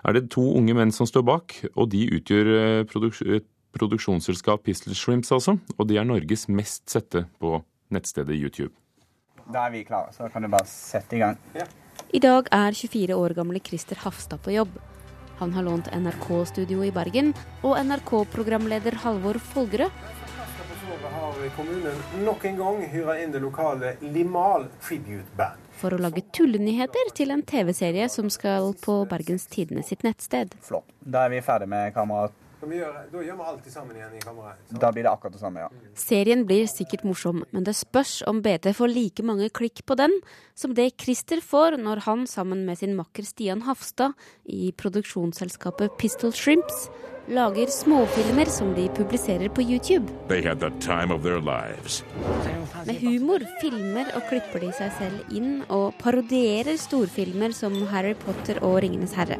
er 0.05 0.15
det 0.15 0.29
to 0.31 0.45
unge 0.55 0.77
menn 0.77 0.93
som 0.95 1.09
står 1.09 1.25
bak, 1.27 1.57
og 1.73 1.89
de 1.91 2.05
utgjør 2.21 2.51
eh, 2.55 2.81
produks 2.87 3.23
et 3.25 3.49
produksjonsselskap 3.75 4.63
Pistol 4.63 4.95
Shrimps, 4.95 5.33
altså. 5.35 5.57
Og 5.75 5.89
de 5.89 5.97
er 5.99 6.07
Norges 6.07 6.47
mest 6.47 6.85
sette 6.93 7.25
på 7.41 7.57
nettstedet 7.91 8.37
YouTube. 8.37 8.71
Da 9.51 9.65
er 9.65 9.75
vi 9.75 9.83
klare, 9.83 10.13
så 10.15 10.29
kan 10.31 10.45
du 10.45 10.53
bare 10.53 10.69
sette 10.69 11.17
i 11.17 11.25
gang. 11.25 11.41
Ja. 11.57 11.67
I 12.13 12.19
dag 12.21 12.47
er 12.53 12.75
24 12.77 13.15
år 13.17 13.33
gamle 13.33 13.59
Christer 13.59 13.97
Hafstad 14.03 14.37
på 14.45 14.53
jobb. 14.53 14.75
Han 15.39 15.51
har 15.53 15.63
lånt 15.65 15.89
NRK-studio 15.91 16.83
i 16.85 16.91
Bergen, 16.93 17.33
og 17.65 17.79
NRK-programleder 17.81 19.01
Halvor 19.01 19.39
Folgerød 19.41 19.91
for 25.75 25.93
å 25.93 25.99
lage 25.99 26.23
tullenyheter 26.31 27.11
til 27.17 27.33
en 27.35 27.43
TV-serie 27.43 28.07
som 28.09 28.29
skal 28.31 28.71
på 28.85 29.01
Bergens 29.11 29.49
Tidende 29.51 29.83
sitt 29.83 30.05
nettsted. 30.07 30.55
Flott. 30.63 30.87
Da 31.01 31.25
er 31.25 31.35
vi 31.35 31.43
ferdig 31.45 31.67
med 31.69 31.93
kameraet. 32.65 33.11
Da 33.13 33.23
gjør 33.23 33.39
vi 33.39 33.47
alt 33.51 33.69
sammen 33.71 33.99
igjen 33.99 34.17
i 34.17 34.23
kameraet. 34.23 34.75
Da 34.81 34.91
blir 34.91 35.05
det 35.05 35.11
akkurat 35.11 35.37
det 35.37 35.41
samme, 35.41 35.65
ja. 35.65 35.69
Serien 35.95 36.45
blir 36.49 36.67
sikkert 36.71 37.05
morsom, 37.07 37.43
men 37.51 37.65
det 37.67 37.75
spørs 37.77 38.21
om 38.27 38.41
BT 38.45 38.71
får 38.75 38.93
like 38.93 39.25
mange 39.25 39.49
klikk 39.49 39.85
på 39.85 39.97
den 39.99 40.13
som 40.57 40.75
det 40.75 40.91
Christer 41.01 41.41
får 41.43 41.79
når 41.81 42.05
han 42.09 42.27
sammen 42.27 42.65
med 42.65 42.79
sin 42.81 42.95
makker 42.97 43.25
Stian 43.27 43.65
Hafstad 43.67 44.15
i 44.45 44.71
produksjonsselskapet 44.77 45.97
Pistol 45.99 46.33
Shrimps 46.35 46.87
lager 47.25 47.71
småfilmer 47.73 48.45
som 48.53 48.73
de 48.75 48.85
publiserer 48.93 49.49
på 49.49 49.63
YouTube. 49.65 50.13
Med 52.85 52.99
humor 53.01 53.45
filmer 53.61 54.11
og 54.13 54.27
klipper 54.29 54.61
de 54.61 54.69
seg 54.77 54.93
selv 54.99 55.33
inn 55.33 55.63
og 55.65 55.97
parodierer 56.01 56.77
storfilmer 56.77 57.55
som 57.57 57.73
Harry 57.89 58.13
Potter 58.13 58.61
og 58.61 58.77
Ringenes 58.85 59.17
herre. 59.17 59.39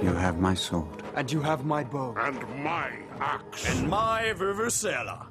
You 0.00 0.14
have 0.16 0.40
my 0.40 0.54
sword. 0.54 0.99
And 1.14 1.32
you 1.32 1.42
have 1.42 1.64
my 1.64 1.84
bow. 1.84 2.14
And 2.18 2.38
my 2.62 2.90
axe. 3.20 3.68
And 3.70 3.88
my 3.88 4.32
vuvuzela. 4.32 5.26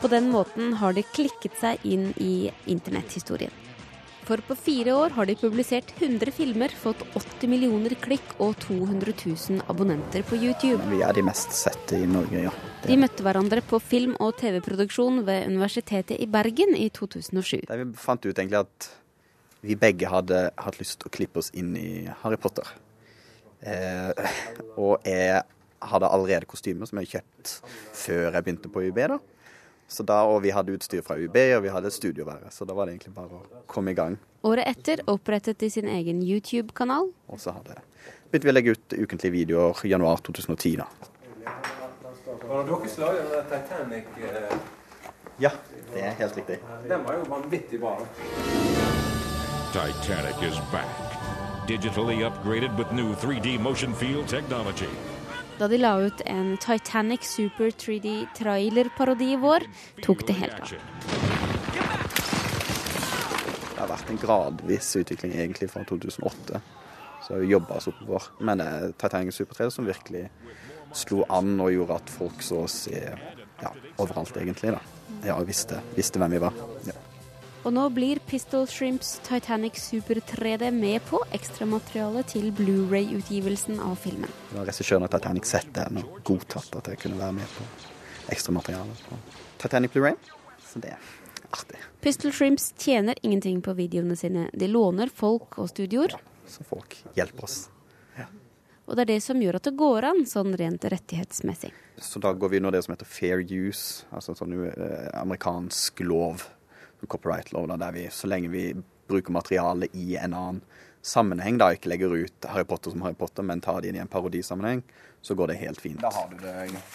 På 0.00 0.08
den 0.08 0.30
måten 0.30 0.72
har 0.74 0.92
de 0.92 1.02
klikket 1.02 1.56
seg 1.60 1.84
inn 1.84 2.12
i 2.16 2.50
internetthistorien. 2.66 3.52
For 4.24 4.40
på 4.40 4.56
fire 4.56 4.92
år 4.96 5.12
har 5.16 5.28
de 5.28 5.34
publisert 5.36 5.90
100 5.98 6.32
filmer, 6.32 6.72
fått 6.72 7.02
80 7.12 7.48
millioner 7.48 7.92
klikk 8.00 8.24
og 8.40 8.54
200 8.62 9.12
000 9.20 9.64
abonnenter 9.68 10.24
på 10.24 10.38
YouTube. 10.40 10.80
Vi 10.88 11.02
er 11.04 11.12
de 11.12 11.24
mest 11.26 11.52
sette 11.52 12.00
i 12.00 12.08
Norge, 12.08 12.46
ja. 12.46 12.52
Det. 12.80 12.88
De 12.88 12.96
møtte 13.00 13.24
hverandre 13.24 13.60
på 13.64 13.80
film- 13.84 14.16
og 14.16 14.38
TV-produksjon 14.40 15.20
ved 15.28 15.50
Universitetet 15.52 16.20
i 16.20 16.28
Bergen 16.28 16.72
i 16.76 16.88
2007. 16.88 17.66
Der 17.68 17.84
vi 17.84 17.90
fant 18.00 18.24
ut 18.24 18.32
egentlig 18.32 18.62
at 18.64 18.88
vi 19.64 19.76
begge 19.80 20.08
hadde 20.08 20.46
hatt 20.56 20.80
lyst 20.80 21.02
til 21.02 21.12
å 21.12 21.14
klippe 21.20 21.44
oss 21.44 21.52
inn 21.56 21.76
i 21.76 22.08
Harry 22.22 22.40
Potter. 22.40 22.64
Eh, 23.64 24.32
og 24.76 25.04
jeg 25.08 25.42
hadde 25.84 26.08
allerede 26.08 26.48
kostymer 26.48 26.88
som 26.88 27.00
jeg 27.00 27.16
kjøpt 27.16 27.54
før 27.96 28.28
jeg 28.30 28.44
begynte 28.44 28.72
på 28.72 28.84
UB. 28.88 29.00
da. 29.14 29.18
Så 29.88 30.02
da, 30.02 30.22
og 30.24 30.42
vi 30.42 30.52
hadde 30.54 30.72
utstyr 30.74 31.02
fra 31.04 31.16
UB, 31.20 31.36
og 31.56 31.62
vi 31.62 31.72
hadde 31.72 31.90
studiovære. 31.92 32.50
Så 32.50 32.64
da 32.64 32.74
var 32.76 32.88
det 32.88 32.96
egentlig 32.96 33.14
bare 33.14 33.40
å 33.40 33.64
komme 33.70 33.92
i 33.92 33.98
gang. 33.98 34.16
Året 34.44 34.68
etter 34.68 35.02
opprettet 35.08 35.60
de 35.60 35.70
sin 35.70 35.88
egen 35.88 36.22
YouTube-kanal. 36.24 37.10
Og 37.28 37.40
så 37.40 37.52
hadde, 37.56 37.76
begynte 38.32 38.48
vi 38.48 38.52
å 38.52 38.56
legge 38.56 38.76
ut 38.76 38.96
ukentlige 38.96 39.34
videoer 39.36 39.84
i 39.84 39.92
januar 39.92 40.24
2010, 40.24 40.80
da. 40.80 40.88
Var 42.44 42.64
det 42.64 42.72
dere 42.72 42.88
som 42.92 43.04
lagde 43.04 43.44
Titanic? 43.52 44.08
Eh... 44.20 44.56
Ja, 45.42 45.50
det 45.92 46.04
er 46.04 46.16
helt 46.20 46.36
riktig. 46.36 46.60
Den 46.88 47.04
var 47.04 47.18
jo 47.18 47.26
vanvittig 47.28 47.80
bra. 47.82 47.96
Titanic 49.74 50.42
is 50.42 50.60
back. 50.72 51.13
Digitally 51.66 52.20
upgraded 52.28 52.76
with 52.76 52.92
new 52.92 53.14
3D 53.14 53.58
motion 53.60 53.94
field 53.94 54.28
technology 54.28 54.90
da 55.58 55.68
de 55.68 55.78
la 55.78 55.94
ut 56.02 56.20
en 56.26 56.56
Titanic 56.58 57.22
Super 57.22 57.70
3D-trailerparodi 57.70 59.32
i 59.32 59.36
vår, 59.38 59.66
tok 60.02 60.26
det 60.26 60.34
helt 60.40 60.60
av. 60.60 60.72
Det 63.74 63.78
har 63.78 63.90
vært 63.90 64.10
en 64.10 64.18
gradvis 64.18 64.90
utvikling 64.98 65.36
egentlig 65.36 65.70
fra 65.70 65.84
2008. 65.86 66.62
Så 67.24 67.38
vi 67.40 67.52
jobba 67.52 67.78
oss 67.78 67.88
oppover. 67.88 68.28
Men 68.44 68.60
det 68.60 68.66
er 68.66 68.96
Titanic 69.00 69.36
Super 69.36 69.60
3 69.62 69.70
som 69.72 69.86
virkelig 69.88 70.26
slo 70.94 71.22
an 71.32 71.54
og 71.62 71.72
gjorde 71.72 72.02
at 72.02 72.12
folk 72.12 72.42
så 72.44 72.64
oss 72.66 72.76
ja, 72.90 73.70
overalt, 74.02 74.36
egentlig. 74.36 74.74
da. 74.74 74.82
Ja, 75.24 75.38
visste, 75.46 75.80
visste 75.94 76.20
hvem 76.20 76.36
vi 76.36 76.42
var. 76.42 76.64
Ja. 76.88 76.98
Og 77.64 77.72
nå 77.72 77.82
blir 77.96 78.18
Pistol 78.28 78.66
Shrimps 78.68 79.14
Titanic 79.24 79.78
Super 79.80 80.18
3D 80.20 80.68
med 80.76 81.00
på 81.08 81.16
ekstramaterialet 81.32 82.28
til 82.34 82.50
Blu-ray-utgivelsen 82.52 83.78
av 83.80 83.94
filmen. 84.02 84.28
Regissøren 84.52 85.06
av 85.06 85.14
Titanic 85.14 85.48
sett 85.48 85.70
den 85.72 86.02
og 86.02 86.18
godtatt 86.28 86.76
at 86.76 86.90
jeg 86.92 87.00
kunne 87.00 87.16
være 87.16 87.38
med 87.38 87.54
på 87.54 87.64
ekstramaterialet 88.34 89.00
på 89.06 89.16
Titanic 89.62 89.94
Blu-ray. 89.94 90.18
Så 90.60 90.82
det 90.84 90.90
er 90.92 91.06
artig. 91.56 91.80
Pistol 92.04 92.34
Shrimps 92.36 92.74
tjener 92.76 93.16
ingenting 93.22 93.62
på 93.64 93.72
videoene 93.78 94.16
sine. 94.20 94.50
De 94.52 94.68
låner 94.68 95.08
folk 95.08 95.56
og 95.64 95.70
studioer. 95.72 96.12
Ja, 96.12 96.20
så 96.44 96.66
folk 96.68 96.98
hjelper 97.16 97.46
oss. 97.48 97.56
Ja. 98.18 98.26
Og 98.84 98.98
det 98.98 99.06
er 99.06 99.12
det 99.14 99.22
som 99.24 99.40
gjør 99.40 99.56
at 99.56 99.70
det 99.70 99.72
går 99.80 100.08
an, 100.10 100.20
sånn 100.28 100.52
rent 100.60 100.84
rettighetsmessig. 100.92 101.72
Så 101.96 102.20
da 102.20 102.34
går 102.36 102.52
vi 102.52 102.60
under 102.60 102.76
det 102.76 102.84
som 102.84 102.92
heter 102.92 103.08
fair 103.08 103.40
use, 103.40 104.04
altså 104.12 104.36
sånn 104.36 104.52
uh, 104.52 105.08
amerikansk 105.22 106.04
lov 106.04 106.44
copyright-lov, 107.10 107.68
der 107.78 107.94
vi 107.96 108.08
så 108.12 108.30
lenge 108.30 108.52
vi 108.52 108.68
bruker 109.08 109.32
materiale 109.32 109.88
i 109.92 110.16
en 110.16 110.34
annen 110.34 110.60
sammenheng, 111.04 111.58
da 111.60 111.68
ikke 111.74 111.90
legger 111.92 112.14
ut 112.16 112.46
Harry 112.48 112.64
Potter 112.64 112.94
som 112.94 113.02
Harry 113.04 113.16
Potter, 113.18 113.44
men 113.44 113.60
tar 113.60 113.82
det 113.82 113.90
inn 113.90 113.98
i 113.98 114.02
en 114.02 114.08
parodisammenheng, 114.10 114.80
så 115.24 115.36
går 115.36 115.52
det 115.52 115.58
helt 115.60 115.80
fint. 115.80 116.00
Da 116.00 116.10
har 116.12 116.30
du 116.30 116.38
det. 116.40 116.54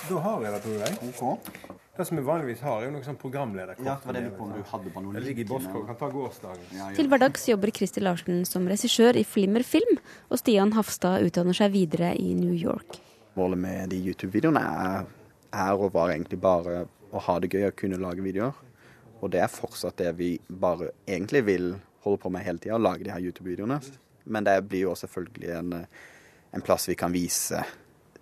Da 0.10 0.22
har 0.26 0.46
jeg 0.46 0.56
det, 0.56 0.62
tror 0.66 0.80
jeg. 0.82 1.12
Ok. 1.12 1.78
Det 2.00 2.06
som 2.08 2.18
vi 2.18 2.24
vanligvis 2.24 2.62
har, 2.64 2.80
er 2.80 2.88
jo 2.88 2.94
noe 2.96 3.04
sånn 3.04 3.18
programlederkort. 3.20 3.86
Ja, 3.86 3.98
det 4.00 4.08
var 4.08 4.16
det 4.16 4.22
du, 4.30 4.44
du 4.56 4.70
hadde 4.72 4.92
på 4.96 5.02
noe 5.04 5.14
Det 5.18 5.24
ligger 5.26 5.44
i 5.44 5.48
Boskov. 5.50 5.82
Kan 5.90 5.98
ta 6.00 6.08
gårsdagen. 6.14 6.70
Ja, 6.72 6.86
ja. 6.88 6.96
Til 6.96 7.10
hverdags 7.12 7.44
jobber 7.50 7.74
Kristi 7.76 8.04
Larsen 8.04 8.46
som 8.48 8.70
regissør 8.72 9.20
i 9.20 9.26
Flimmer 9.28 9.66
Film, 9.68 10.00
og 10.32 10.40
Stian 10.42 10.74
Hafstad 10.78 11.26
utdanner 11.28 11.58
seg 11.58 11.74
videre 11.76 12.14
i 12.16 12.32
New 12.40 12.56
York. 12.56 13.02
Målet 13.38 13.62
med 13.62 13.92
de 13.94 14.00
YouTube-videoene 14.00 14.64
er, 14.64 15.12
er 15.52 15.76
og 15.76 15.92
var 15.98 16.16
egentlig 16.16 16.40
bare 16.42 16.86
å 17.12 17.22
ha 17.26 17.38
det 17.44 17.52
gøy 17.52 17.68
og 17.68 17.78
kunne 17.78 18.00
lage 18.02 18.24
videoer. 18.26 18.58
Og 19.20 19.32
det 19.34 19.42
er 19.44 19.52
fortsatt 19.52 20.00
det 20.00 20.14
vi 20.20 20.34
bare 20.48 20.92
egentlig 21.08 21.44
vil 21.48 21.74
holde 22.06 22.22
på 22.22 22.32
med 22.32 22.46
hele 22.46 22.62
tida, 22.62 22.78
lage 22.80 23.04
de 23.04 23.12
her 23.14 23.24
YouTube-videoene. 23.24 23.80
Men 24.30 24.46
det 24.48 24.62
blir 24.70 24.88
jo 24.88 24.96
selvfølgelig 24.96 25.52
en, 25.58 25.74
en, 25.80 26.64
plass 26.64 26.88
vi 26.90 26.96
kan 27.00 27.12
vise 27.14 27.64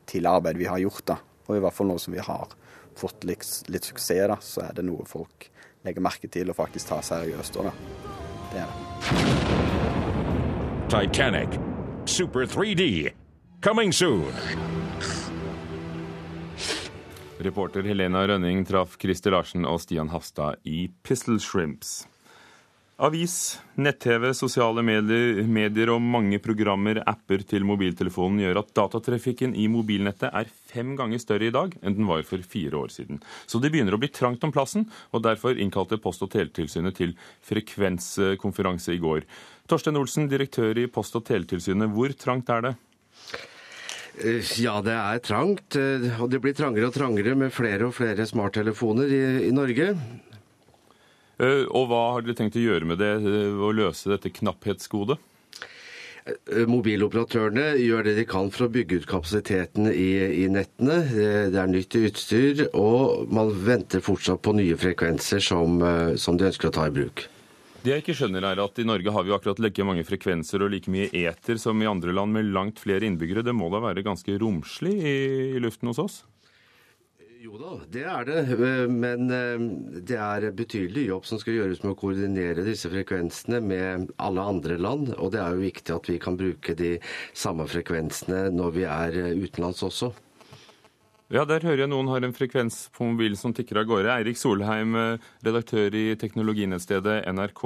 til 0.08 0.26
arbeidet 0.30 0.62
vi 0.62 0.70
har 0.70 0.82
gjort, 0.82 1.06
da. 1.14 1.20
Og 1.48 1.58
i 1.58 1.62
hvert 1.64 1.76
fall 1.76 1.90
nå 1.92 1.98
som 2.02 2.16
vi 2.16 2.24
har 2.24 2.56
fått 2.98 3.28
litt, 3.28 3.46
litt 3.70 3.86
suksess, 3.86 4.26
da, 4.32 4.40
så 4.42 4.66
er 4.70 4.74
det 4.78 4.88
noe 4.88 5.06
folk 5.08 5.52
legger 5.88 6.04
merke 6.04 6.28
til 6.28 6.50
og 6.52 6.58
faktisk 6.58 6.92
tar 6.92 7.06
seriøst 7.06 7.60
da. 7.62 7.72
Det 8.52 8.60
er 8.64 8.68
det. 8.68 8.78
Titanic 10.92 11.60
Super 12.06 12.46
3D. 12.46 13.12
Coming 13.62 13.94
soon. 13.94 14.77
Reporter 17.48 17.88
Helena 17.88 18.26
Rønning 18.28 18.66
traff 18.68 18.98
Christer 19.00 19.32
Larsen 19.32 19.66
og 19.68 19.80
Stian 19.80 20.12
Hafstad 20.12 20.60
i 20.68 20.90
Pistol 21.08 21.40
Shrimps. 21.40 22.02
Avis, 22.98 23.60
nett-TV, 23.78 24.32
sosiale 24.34 24.82
medier, 24.82 25.44
medier, 25.46 25.92
og 25.94 26.02
mange 26.02 26.40
programmer, 26.42 26.98
apper 27.06 27.44
til 27.46 27.62
mobiltelefonen 27.70 28.42
gjør 28.42 28.60
at 28.64 28.72
datatrafikken 28.80 29.54
i 29.54 29.68
mobilnettet 29.70 30.34
er 30.34 30.50
fem 30.72 30.96
ganger 30.98 31.22
større 31.22 31.46
i 31.46 31.54
dag 31.54 31.76
enn 31.78 32.00
den 32.00 32.10
var 32.10 32.26
for 32.26 32.42
fire 32.42 32.80
år 32.80 32.90
siden. 32.96 33.22
Så 33.46 33.62
det 33.62 33.70
begynner 33.70 33.94
å 33.94 34.02
bli 34.02 34.10
trangt 34.10 34.42
om 34.48 34.54
plassen, 34.56 34.88
og 35.14 35.22
derfor 35.28 35.62
innkalte 35.62 36.02
Post- 36.02 36.26
og 36.26 36.34
teletilsynet 36.34 36.98
til 36.98 37.14
frekvenskonferanse 37.46 38.98
i 38.98 39.04
går. 39.06 39.30
Torstein 39.70 40.02
Olsen, 40.02 40.26
direktør 40.32 40.82
i 40.82 40.90
Post- 40.90 41.22
og 41.22 41.28
teletilsynet, 41.30 41.94
hvor 41.94 42.18
trangt 42.18 42.50
er 42.50 42.66
det? 42.66 42.76
Eh, 44.18 44.42
ja, 44.64 44.80
det 44.82 44.96
er 44.96 45.20
trangt. 45.22 45.76
eh, 45.76 46.22
Og 46.22 46.30
det 46.32 46.42
blir 46.42 46.56
trangere 46.58 46.90
og 46.90 46.96
trangere 46.96 47.36
med 47.38 47.54
flere 47.54 47.88
og 47.88 47.94
flere 47.94 48.26
smarttelefoner 48.26 49.12
i, 49.14 49.24
i 49.50 49.52
Norge. 49.54 49.92
Eh, 51.40 51.66
Og 51.70 51.88
hva 51.90 52.04
har 52.16 52.26
dere 52.26 52.38
tenkt 52.38 52.58
å 52.58 52.64
gjøre 52.66 52.86
med 52.90 52.98
det, 52.98 53.14
å 53.62 53.72
løse 53.72 54.10
dette 54.10 54.34
knapphetsgodet? 54.34 55.20
Mobiloperatørene 56.68 57.78
gjør 57.80 58.04
det 58.04 58.16
de 58.18 58.26
kan 58.28 58.50
for 58.52 58.66
å 58.66 58.74
bygge 58.74 58.98
ut 59.00 59.06
kapasiteten 59.08 59.88
i, 59.94 60.44
i 60.44 60.50
nettene. 60.52 60.98
Det 61.54 61.56
er 61.56 61.70
nytt 61.72 61.96
utstyr, 61.96 62.66
og 62.76 63.32
man 63.32 63.54
venter 63.64 64.04
fortsatt 64.04 64.42
på 64.44 64.52
nye 64.58 64.76
frekvenser 64.76 65.40
som, 65.40 65.80
som 66.20 66.36
de 66.36 66.50
ønsker 66.50 66.68
å 66.68 66.76
ta 66.76 66.90
i 66.90 66.96
bruk. 66.98 67.30
Det 67.88 67.94
jeg 67.94 68.04
ikke 68.04 68.18
skjønner 68.20 68.44
er 68.44 68.60
at 68.60 68.80
I 68.82 68.84
Norge 68.84 69.12
har 69.16 69.24
vi 69.24 69.32
akkurat 69.32 69.62
like 69.64 69.84
mange 69.88 70.04
frekvenser 70.04 70.60
og 70.66 70.74
like 70.74 70.92
mye 70.92 71.08
eter 71.16 71.56
som 71.56 71.80
i 71.80 71.88
andre 71.88 72.12
land 72.12 72.36
med 72.36 72.50
langt 72.52 72.82
flere 72.84 73.08
innbyggere. 73.08 73.46
Det 73.48 73.54
må 73.56 73.70
da 73.72 73.80
være 73.80 74.04
ganske 74.04 74.34
romslig 74.42 74.92
i, 75.00 75.14
i 75.56 75.62
luften 75.64 75.88
hos 75.88 76.02
oss? 76.04 76.18
Jo 77.40 77.56
da, 77.62 77.78
det 77.88 78.04
er 78.04 78.28
det. 78.28 78.44
eh, 78.58 78.92
Men 78.92 79.32
eh, 79.32 79.64
det 80.04 80.20
er 80.20 80.50
betydelig 80.52 81.06
jobb 81.14 81.32
som 81.32 81.40
skal 81.40 81.62
gjøres 81.62 81.80
med 81.86 81.94
å 81.94 82.00
koordinere 82.02 82.68
disse 82.68 82.92
frekvensene 82.92 83.64
med 83.64 84.12
alle 84.20 84.44
andre 84.44 84.76
land. 84.84 85.14
Og 85.16 85.32
det 85.32 85.40
er 85.46 85.56
jo 85.56 85.64
viktig 85.64 85.96
at 85.96 86.12
vi 86.12 86.20
kan 86.20 86.36
bruke 86.36 86.76
de 86.76 86.98
samme 87.32 87.72
frekvensene 87.72 88.50
når 88.52 88.76
vi 88.82 88.84
er 88.84 89.22
eh, 89.30 89.36
utenlands 89.48 89.88
også. 89.88 90.12
Ja, 91.28 91.42
Der 91.44 91.60
hører 91.60 91.82
jeg 91.82 91.92
noen 91.92 92.08
har 92.08 92.24
en 92.24 92.32
frekvens 92.32 92.86
på 92.96 93.04
mobilen 93.04 93.36
som 93.36 93.52
tikker 93.52 93.82
av 93.82 93.90
gårde. 93.90 94.08
Eirik 94.14 94.38
Solheim, 94.40 94.94
eh, 94.96 95.26
redaktør 95.44 95.92
i 95.92 96.16
teknologinettstedet 96.16 97.26
NRK 97.28 97.64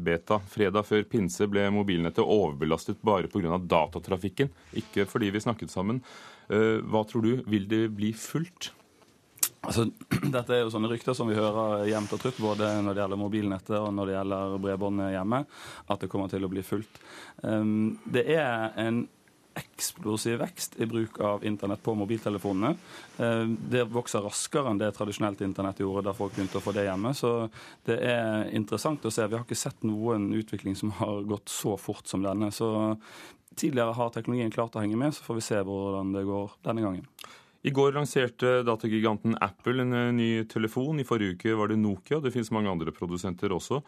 Beta. 0.00 0.38
Fredag 0.48 0.86
før 0.88 1.04
pinse 1.04 1.44
ble 1.44 1.66
mobilnettet 1.68 2.24
overbelastet 2.24 2.96
bare 3.04 3.28
pga. 3.28 3.58
datatrafikken, 3.60 4.48
ikke 4.72 5.04
fordi 5.06 5.30
vi 5.30 5.44
snakket 5.44 5.68
sammen. 5.68 6.00
Eh, 6.48 6.80
Hva 6.80 7.04
tror 7.06 7.22
du, 7.22 7.42
vil 7.44 7.68
det 7.68 7.94
bli 7.94 8.14
fullt? 8.14 8.70
Altså, 9.62 9.84
dette 10.32 10.48
er 10.48 10.64
jo 10.64 10.72
sånne 10.72 10.88
rykter 10.88 11.12
som 11.14 11.28
vi 11.28 11.34
hører 11.36 11.84
jevnt 11.84 12.14
og 12.14 12.18
trutt, 12.18 12.40
både 12.40 12.80
når 12.80 12.94
det 12.94 13.02
gjelder 13.02 13.20
mobilnettet 13.20 13.76
og 13.76 13.92
når 13.92 14.06
det 14.06 14.16
gjelder 14.16 14.58
bredbåndet 14.58 15.12
hjemme, 15.18 15.44
at 15.86 16.00
det 16.00 16.08
kommer 16.08 16.32
til 16.32 16.44
å 16.44 16.48
bli 16.48 16.62
fullt. 16.64 17.00
Um, 17.44 17.98
det 18.08 18.24
er 18.24 18.72
en 18.80 19.04
eksplosiv 19.58 20.38
vekst 20.40 20.76
i 20.80 20.86
bruk 20.86 21.20
av 21.20 21.44
internett 21.44 21.82
på 21.82 21.94
mobiltelefonene. 21.98 22.74
Um, 23.16 23.56
det 23.70 23.86
vokser 23.90 24.24
raskere 24.24 24.70
enn 24.70 24.80
det 24.80 24.92
tradisjonelt 24.96 25.40
internett 25.44 25.82
gjorde 25.82 26.06
da 26.08 26.14
folk 26.16 26.36
begynte 26.36 26.60
å 26.60 26.64
få 26.64 26.74
det 26.76 26.86
hjemme. 26.86 27.14
Så 27.16 27.32
det 27.88 27.98
er 28.12 28.50
interessant 28.56 29.04
å 29.04 29.12
se. 29.14 29.26
Vi 29.26 29.38
har 29.38 29.44
ikke 29.46 29.58
sett 29.58 29.84
noen 29.86 30.30
utvikling 30.36 30.78
som 30.78 30.94
har 31.00 31.26
gått 31.28 31.52
så 31.52 31.76
fort 31.80 32.06
som 32.10 32.24
denne. 32.24 32.52
Så 32.54 32.70
tidligere 33.58 33.96
har 33.96 34.14
teknologien 34.14 34.54
klart 34.54 34.76
å 34.76 34.84
henge 34.84 34.98
med, 35.00 35.14
så 35.16 35.26
får 35.26 35.40
vi 35.40 35.46
se 35.50 35.60
hvordan 35.66 36.14
det 36.16 36.26
går 36.28 36.58
denne 36.66 36.86
gangen. 36.86 37.06
I 37.62 37.70
går 37.76 37.92
lanserte 37.92 38.62
datagiganten 38.64 39.34
Apple 39.44 39.82
en 39.82 39.92
eh, 39.92 40.12
ny 40.16 40.28
telefon. 40.48 41.00
I 41.00 41.04
forrige 41.04 41.36
uke 41.36 41.56
var 41.58 41.68
det 41.68 41.76
Nokia. 41.76 42.22
Det 42.24 42.32
finnes 42.32 42.52
mange 42.56 42.72
andre 42.72 42.94
produsenter 42.96 43.52
også. 43.52 43.82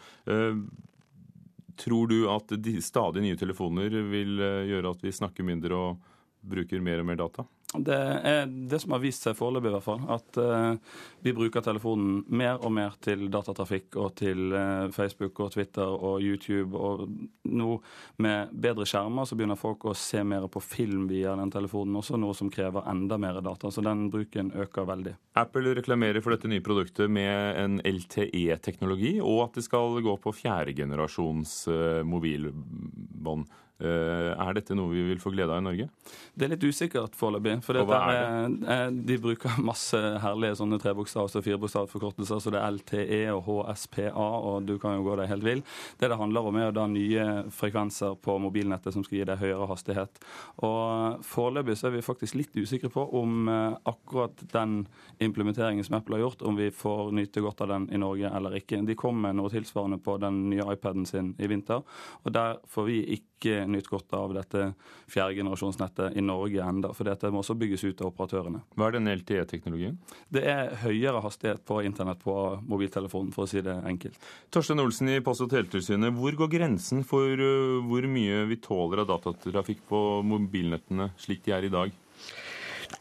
Tror 1.79 2.11
du 2.11 2.19
at 2.31 2.53
stadig 2.85 3.23
nye 3.25 3.39
telefoner 3.39 3.95
vil 4.13 4.41
eh, 4.41 4.69
gjøre 4.73 4.93
at 4.93 5.05
vi 5.05 5.15
snakker 5.15 5.47
mindre 5.47 5.79
og 5.79 6.09
bruker 6.43 6.83
mer 6.85 7.03
og 7.03 7.09
mer 7.09 7.21
data? 7.21 7.47
Det 7.73 7.97
er 7.97 8.51
det 8.69 8.79
som 8.83 8.93
har 8.93 9.01
vist 9.01 9.25
seg 9.25 9.37
foreløpig, 9.39 9.71
i 9.71 9.73
hvert 9.73 9.87
fall. 9.87 10.03
At 10.13 10.37
uh, 10.37 10.99
vi 11.25 11.33
bruker 11.33 11.65
telefonen 11.65 12.19
mer 12.29 12.61
og 12.61 12.75
mer 12.77 12.99
til 13.01 13.25
datatrafikk 13.33 13.97
og 13.97 14.11
til 14.21 14.53
uh, 14.53 14.91
Facebook 14.93 15.41
og 15.41 15.55
Twitter 15.55 15.89
og 15.89 16.21
YouTube. 16.21 16.77
Og 16.77 17.07
nå 17.49 17.79
med 18.21 18.53
bedre 18.53 18.85
skjermer 18.89 19.29
så 19.29 19.39
begynner 19.39 19.61
folk 19.61 19.87
å 19.89 19.97
se 19.97 20.21
mer 20.21 20.45
på 20.53 20.61
film 20.61 21.07
via 21.09 21.33
den 21.39 21.53
telefonen 21.55 21.97
også, 22.03 22.21
noe 22.21 22.37
som 22.37 22.53
krever 22.53 22.85
enda 22.93 23.17
mer 23.21 23.41
data. 23.41 23.73
Så 23.73 23.85
den 23.85 24.11
bruken 24.13 24.53
øker 24.53 24.89
veldig. 24.93 25.17
Apple 25.41 25.73
reklamerer 25.81 26.21
for 26.21 26.37
dette 26.37 26.53
nye 26.53 26.65
produktet 26.65 27.09
med 27.09 27.57
en 27.63 27.81
LTE-teknologi, 27.81 29.17
og 29.25 29.47
at 29.47 29.57
det 29.57 29.65
skal 29.65 29.97
gå 30.05 30.19
på 30.21 30.37
fjerdegenerasjons 30.43 31.57
uh, 31.73 32.01
mobilbånd. 32.05 33.49
Eh, 33.83 34.31
Er 34.43 34.55
dette 34.55 34.77
noe 34.79 34.93
vi 34.93 35.03
vil 35.09 35.21
få 35.23 35.33
glede 35.35 35.51
av 35.51 35.59
i 35.59 35.65
Norge? 35.67 35.89
Det 36.35 36.47
er 36.47 36.53
litt 36.55 36.65
usikkert 36.65 37.17
foreløpig. 37.19 37.57
For 37.67 37.77
det 37.77 37.83
er 37.99 38.47
eh, 38.47 38.89
de 38.95 39.17
bruker 39.23 39.59
masse 39.63 39.99
herlige 40.23 40.57
sånne 40.61 40.79
trebokstavs- 40.83 41.35
og 41.39 41.45
firebokstavsforkortelser, 41.47 42.43
så 42.43 42.53
det 42.55 42.61
er 42.61 42.77
LTE 42.77 43.21
og 43.35 43.43
HSPA, 43.49 44.13
og 44.17 44.69
du 44.69 44.77
kan 44.83 44.97
jo 44.97 45.07
gå 45.07 45.17
deg 45.19 45.31
helt 45.33 45.47
vill. 45.47 45.65
Det 45.99 46.11
det 46.13 46.19
handler 46.21 46.49
om, 46.49 46.59
er 46.61 46.71
å 46.71 46.77
da 46.77 46.87
nye 46.91 47.27
frekvenser 47.55 48.17
på 48.23 48.37
mobilnettet 48.43 48.95
som 48.95 49.05
skal 49.07 49.19
gi 49.19 49.29
deg 49.33 49.43
høyere 49.43 49.69
hastighet. 49.71 50.23
Og 50.63 51.25
foreløpig 51.27 51.79
så 51.81 51.89
er 51.91 51.97
vi 51.97 52.05
faktisk 52.07 52.39
litt 52.39 52.57
usikre 52.59 52.93
på 52.93 53.07
om 53.19 53.49
eh, 53.51 53.79
akkurat 53.91 54.47
den 54.53 54.85
implementeringen 55.23 55.85
som 55.87 55.99
Apple 55.99 56.19
har 56.19 56.27
gjort, 56.29 56.47
om 56.47 56.59
vi 56.61 56.71
får 56.75 57.13
nyte 57.17 57.43
godt 57.45 57.65
av 57.65 57.73
den 57.75 57.91
i 57.91 58.01
Norge 58.01 58.31
eller 58.31 58.59
ikke. 58.61 58.83
De 58.87 58.99
kom 58.99 59.21
med 59.25 59.39
noe 59.39 59.53
tilsvarende 59.53 59.99
på 60.03 60.19
den 60.23 60.45
nye 60.53 60.71
iPaden 60.75 61.07
sin 61.09 61.35
i 61.43 61.51
vinter, 61.51 61.83
og 62.23 62.35
der 62.35 62.59
får 62.71 62.89
vi 62.89 63.03
ikke 63.19 63.32
nytt 63.45 63.89
godt 63.91 64.13
av 64.15 64.35
dette 64.37 64.69
fjerdegenerasjonsnettet 65.13 66.17
i 66.17 66.25
Norge 66.25 66.63
enda, 66.63 66.93
for 66.95 67.09
dette 67.09 67.31
må 67.33 67.43
også 67.43 67.57
bygges 67.59 67.85
ut 67.85 68.03
av 68.03 68.13
operatørene. 68.13 68.63
Hva 68.77 68.89
er 68.89 68.97
den 68.97 69.11
LTE-teknologien? 69.13 69.99
Det 70.33 70.45
er 70.49 70.75
høyere 70.85 71.23
hastighet 71.25 71.65
på 71.69 71.81
internett 71.87 72.23
på 72.23 72.37
mobiltelefonen, 72.69 73.33
for 73.35 73.47
å 73.47 73.51
si 73.51 73.65
det 73.65 73.75
enkelt. 73.89 74.19
Torstein 74.53 74.83
Olsen 74.83 75.11
i 75.13 75.21
Post- 75.25 75.45
og 75.45 75.51
teletilsynet, 75.53 76.15
hvor 76.17 76.39
går 76.39 76.53
grensen 76.53 77.03
for 77.09 77.27
uh, 77.27 77.83
hvor 77.89 78.07
mye 78.11 78.45
vi 78.51 78.61
tåler 78.63 79.03
av 79.03 79.11
datatrafikk 79.11 79.85
på 79.89 80.01
mobilnettene 80.27 81.13
slik 81.21 81.45
de 81.47 81.57
er 81.57 81.69
i 81.69 81.73
dag? 81.73 81.99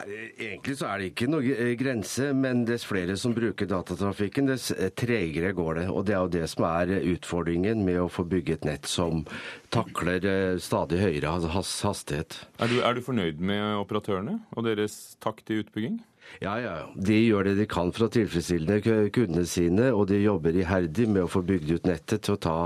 Egentlig 0.06 0.76
så 0.78 0.88
er 0.90 1.00
det 1.00 1.08
ikke 1.12 1.28
noe 1.30 1.54
eh, 1.54 1.72
grense, 1.78 2.30
men 2.36 2.64
dess 2.68 2.84
flere 2.88 3.16
som 3.20 3.34
bruker 3.36 3.68
datatrafikken, 3.70 4.48
dess 4.50 4.70
eh, 4.74 4.90
tregere 4.98 5.52
går 5.56 5.82
det. 5.82 5.86
Og 5.92 6.06
det 6.08 6.16
er 6.16 6.24
jo 6.24 6.32
det 6.36 6.44
som 6.50 6.66
er 6.68 6.94
eh, 6.96 7.08
utfordringen 7.14 7.84
med 7.86 8.00
å 8.02 8.10
få 8.12 8.26
bygge 8.28 8.58
et 8.58 8.68
nett 8.68 8.88
som 8.90 9.24
takler 9.72 10.58
stadig 10.60 11.00
høyere 11.00 11.32
hastighet. 11.54 12.42
Er 12.60 12.72
du, 12.72 12.80
er 12.84 12.96
du 12.96 13.04
fornøyd 13.04 13.40
med 13.40 13.78
operatørene 13.80 14.40
og 14.56 14.66
deres 14.66 15.16
takt 15.22 15.50
i 15.52 15.62
utbygging? 15.62 16.00
Ja, 16.42 16.56
ja. 16.58 16.72
De 16.96 17.14
gjør 17.14 17.46
det 17.46 17.54
de 17.60 17.66
kan 17.70 17.92
for 17.94 18.06
å 18.06 18.12
tilfredsstille 18.12 18.80
kundene 19.14 19.44
sine, 19.48 19.90
og 19.94 20.08
de 20.10 20.18
jobber 20.22 20.56
iherdig 20.58 21.06
med 21.10 21.26
å 21.26 21.30
få 21.30 21.42
bygd 21.46 21.70
ut 21.70 21.88
nettet 21.88 22.24
til 22.26 22.36
å, 22.36 22.40
ta, 22.42 22.56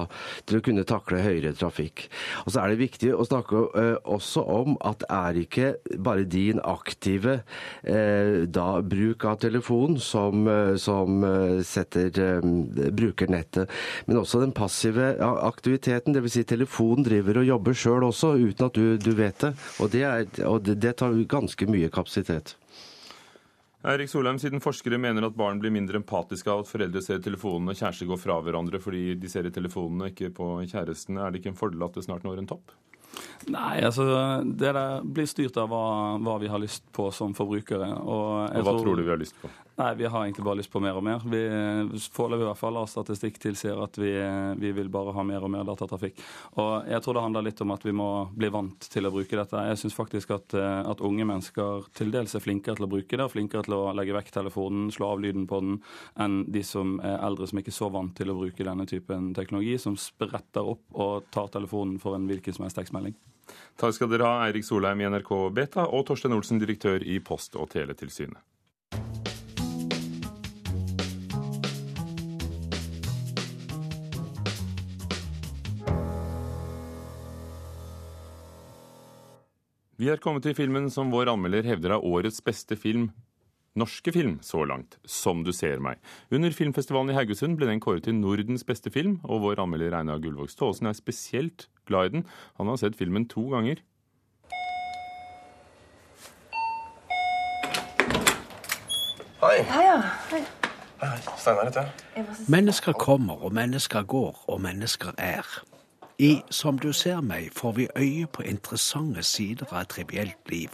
til 0.49 0.61
å 0.61 0.65
kunne 0.65 0.87
takle 0.89 1.21
høyere 1.25 1.53
trafikk. 1.57 2.07
Og 2.45 2.55
så 2.55 2.63
er 2.63 2.73
det 2.73 2.81
viktig 2.81 3.13
å 3.13 3.27
snakke 3.27 3.65
eh, 3.77 3.93
også 4.17 4.45
om 4.57 4.79
at 4.87 5.03
det 5.03 5.11
er 5.17 5.41
ikke 5.43 5.71
bare 6.09 6.27
din 6.31 6.63
aktive 6.65 7.41
eh, 7.83 8.47
da, 8.49 8.69
bruk 8.81 9.27
av 9.29 9.41
telefon 9.45 9.99
som, 10.03 10.47
eh, 10.51 10.75
som 10.81 11.27
eh, 11.27 11.61
setter, 11.67 12.11
eh, 12.23 12.91
bruker 12.97 13.33
nettet, 13.33 13.73
men 14.09 14.23
også 14.23 14.41
den 14.45 14.57
passive 14.57 15.15
aktiviteten. 15.21 16.17
Dvs. 16.17 16.37
Si 16.37 16.45
telefonen 16.49 17.05
driver 17.07 17.41
og 17.41 17.49
jobber 17.49 17.77
sjøl 17.77 18.05
også, 18.09 18.35
uten 18.41 18.69
at 18.69 18.77
du, 18.77 18.97
du 19.01 19.13
vet 19.17 19.41
det. 19.45 19.53
Og, 19.81 19.91
det, 19.93 20.05
er, 20.05 20.29
og 20.49 20.63
det, 20.67 20.79
det 20.85 20.97
tar 21.01 21.17
ganske 21.29 21.69
mye 21.71 21.93
kapasitet. 21.93 22.57
Erik 23.87 24.11
Solheim, 24.11 24.39
siden 24.43 24.59
forskere 24.59 24.99
mener 24.99 25.23
at 25.29 25.37
barn 25.39 25.61
blir 25.63 25.71
mindre 25.71 26.01
empatiske 26.01 26.51
av 26.51 26.65
at 26.65 26.67
foreldre 26.67 26.99
ser 27.05 27.21
telefonene 27.23 27.71
og 27.71 27.79
kjærester 27.79 28.09
går 28.11 28.19
fra 28.19 28.41
hverandre 28.43 28.81
fordi 28.83 29.13
de 29.23 29.31
ser 29.31 29.47
i 29.47 29.53
telefonene, 29.55 30.09
ikke 30.11 30.33
på 30.35 30.49
kjærestene, 30.73 31.21
er 31.23 31.31
det 31.31 31.39
ikke 31.39 31.53
en 31.53 31.61
fordel 31.61 31.85
at 31.87 31.95
det 31.95 32.03
snart 32.03 32.27
når 32.27 32.43
en 32.43 32.49
topp? 32.51 32.75
Nei, 33.53 33.77
altså 33.87 34.07
det 34.43 34.73
blir 35.05 35.29
styrt 35.31 35.57
av 35.61 35.71
hva, 35.71 35.85
hva 36.19 36.39
vi 36.43 36.51
har 36.51 36.61
lyst 36.63 36.87
på 36.93 37.11
som 37.15 37.35
forbrukere. 37.37 37.93
Og, 38.03 38.51
Og 38.51 38.67
hva 38.67 38.75
tror 38.81 38.99
du 38.99 39.05
vi 39.05 39.15
har 39.15 39.23
lyst 39.23 39.39
på? 39.41 39.51
Nei, 39.77 39.95
Vi 39.95 40.07
har 40.07 40.25
egentlig 40.25 40.45
bare 40.45 40.57
lyst 40.57 40.73
på 40.73 40.81
mer 40.81 40.97
og 40.97 41.05
mer. 41.05 41.21
Vi 41.21 41.41
Foreløpig 42.17 42.47
i 42.47 42.49
hvert 42.49 42.59
fall 42.59 42.79
har 42.81 42.89
statistikk 42.89 43.37
tilsier 43.43 43.77
at 43.85 43.99
vi, 44.01 44.09
vi 44.57 44.71
vil 44.73 44.89
bare 44.93 45.13
ha 45.13 45.25
mer 45.27 45.45
og 45.45 45.53
mer 45.53 45.67
datatrafikk. 45.69 46.23
Og 46.57 46.89
Jeg 46.89 47.03
tror 47.05 47.19
det 47.19 47.25
handler 47.27 47.45
litt 47.45 47.61
om 47.61 47.75
at 47.75 47.85
vi 47.85 47.93
må 47.93 48.09
bli 48.33 48.49
vant 48.55 48.89
til 48.89 49.05
å 49.05 49.13
bruke 49.13 49.37
dette. 49.37 49.65
Jeg 49.69 49.83
syns 49.83 49.99
faktisk 49.99 50.33
at, 50.33 50.57
eh, 50.57 50.81
at 50.89 51.05
unge 51.05 51.27
mennesker 51.29 51.91
til 51.93 52.11
dels 52.15 52.35
er 52.35 52.45
flinkere 52.45 52.81
til 52.81 52.89
å 52.89 52.93
bruke 52.95 53.13
det, 53.13 53.21
og 53.21 53.35
flinkere 53.35 53.69
til 53.69 53.77
å 53.77 53.93
legge 53.93 54.17
vekk 54.17 54.33
telefonen, 54.39 54.89
slå 54.97 55.13
av 55.13 55.21
lyden 55.21 55.45
på 55.51 55.61
den, 55.61 55.77
enn 56.25 56.39
de 56.49 56.65
som 56.65 56.97
er 57.05 57.21
eldre 57.21 57.47
som 57.51 57.61
ikke 57.61 57.75
er 57.75 57.81
så 57.83 57.93
vant 57.93 58.17
til 58.17 58.33
å 58.33 58.39
bruke 58.39 58.65
denne 58.65 58.89
typen 58.89 59.35
teknologi, 59.37 59.77
som 59.79 59.99
spretter 60.01 60.65
opp 60.65 60.89
og 60.97 61.29
tar 61.31 61.53
telefonen 61.53 62.01
for 62.01 62.17
en 62.17 62.27
hvilken 62.31 62.57
som 62.57 62.65
helst 62.65 62.81
tekstmelding. 62.81 62.96
Takk 63.77 63.95
skal 63.95 64.09
dere 64.09 64.25
ha, 64.25 64.47
Eirik 64.47 64.65
Solheim 64.65 65.01
i 65.03 65.09
NRK 65.11 65.33
Beta 65.53 65.85
og 65.87 66.07
Torstein 66.09 66.33
Olsen, 66.37 66.61
direktør 66.63 67.05
i 67.05 67.19
Post- 67.21 67.59
og 67.61 67.69
teletilsynet. 67.75 68.41
Vi 79.97 80.11
er 80.13 80.21
kommet 80.21 80.45
til 80.45 80.53
filmen 80.57 80.91
som 80.93 81.09
vår 81.09 81.31
anmelder 81.33 81.65
hevder 81.65 81.95
er 81.97 82.05
årets 82.05 82.43
beste 82.45 82.77
film 82.77 83.09
norske 83.77 84.13
film 84.13 84.39
så 84.43 84.65
langt, 84.65 84.99
'Som 85.05 85.45
du 85.45 85.53
ser 85.53 85.79
meg'. 85.79 85.99
Under 86.31 86.51
filmfestivalen 86.51 87.11
i 87.11 87.15
Haugesund 87.15 87.57
ble 87.57 87.67
den 87.67 87.81
kåret 87.81 88.05
til 88.05 88.15
Nordens 88.15 88.65
beste 88.65 88.91
film, 88.91 89.21
og 89.25 89.41
vår 89.41 89.63
anmelder 89.63 89.99
Einar 89.99 90.19
Gullvåg 90.19 90.51
Staasen 90.51 90.87
er 90.87 90.93
spesielt 90.93 91.69
glad 91.87 92.07
i 92.07 92.09
den. 92.09 92.27
Han 92.57 92.67
har 92.67 92.77
sett 92.77 92.97
filmen 92.97 93.29
to 93.29 93.51
ganger. 93.51 93.77
Hei. 99.41 99.63
Heia. 99.63 100.01
Hei. 100.31 100.45
Hei, 101.01 101.19
Steinar 101.37 101.65
heter 101.65 101.81
jeg. 102.17 102.27
Mennesker 102.49 102.93
kommer, 102.93 103.45
og 103.45 103.53
mennesker 103.53 104.03
går, 104.03 104.45
og 104.49 104.61
mennesker 104.61 105.13
er. 105.19 105.45
I 106.19 106.43
Som 106.51 106.79
du 106.79 106.93
ser 106.93 107.21
meg 107.21 107.51
får 107.53 107.73
vi 107.73 107.89
øye 107.97 108.27
på 108.27 108.43
interessante 108.43 109.23
sider 109.23 109.67
av 109.73 109.81
et 109.81 109.89
trivielt 109.89 110.51
liv. 110.51 110.71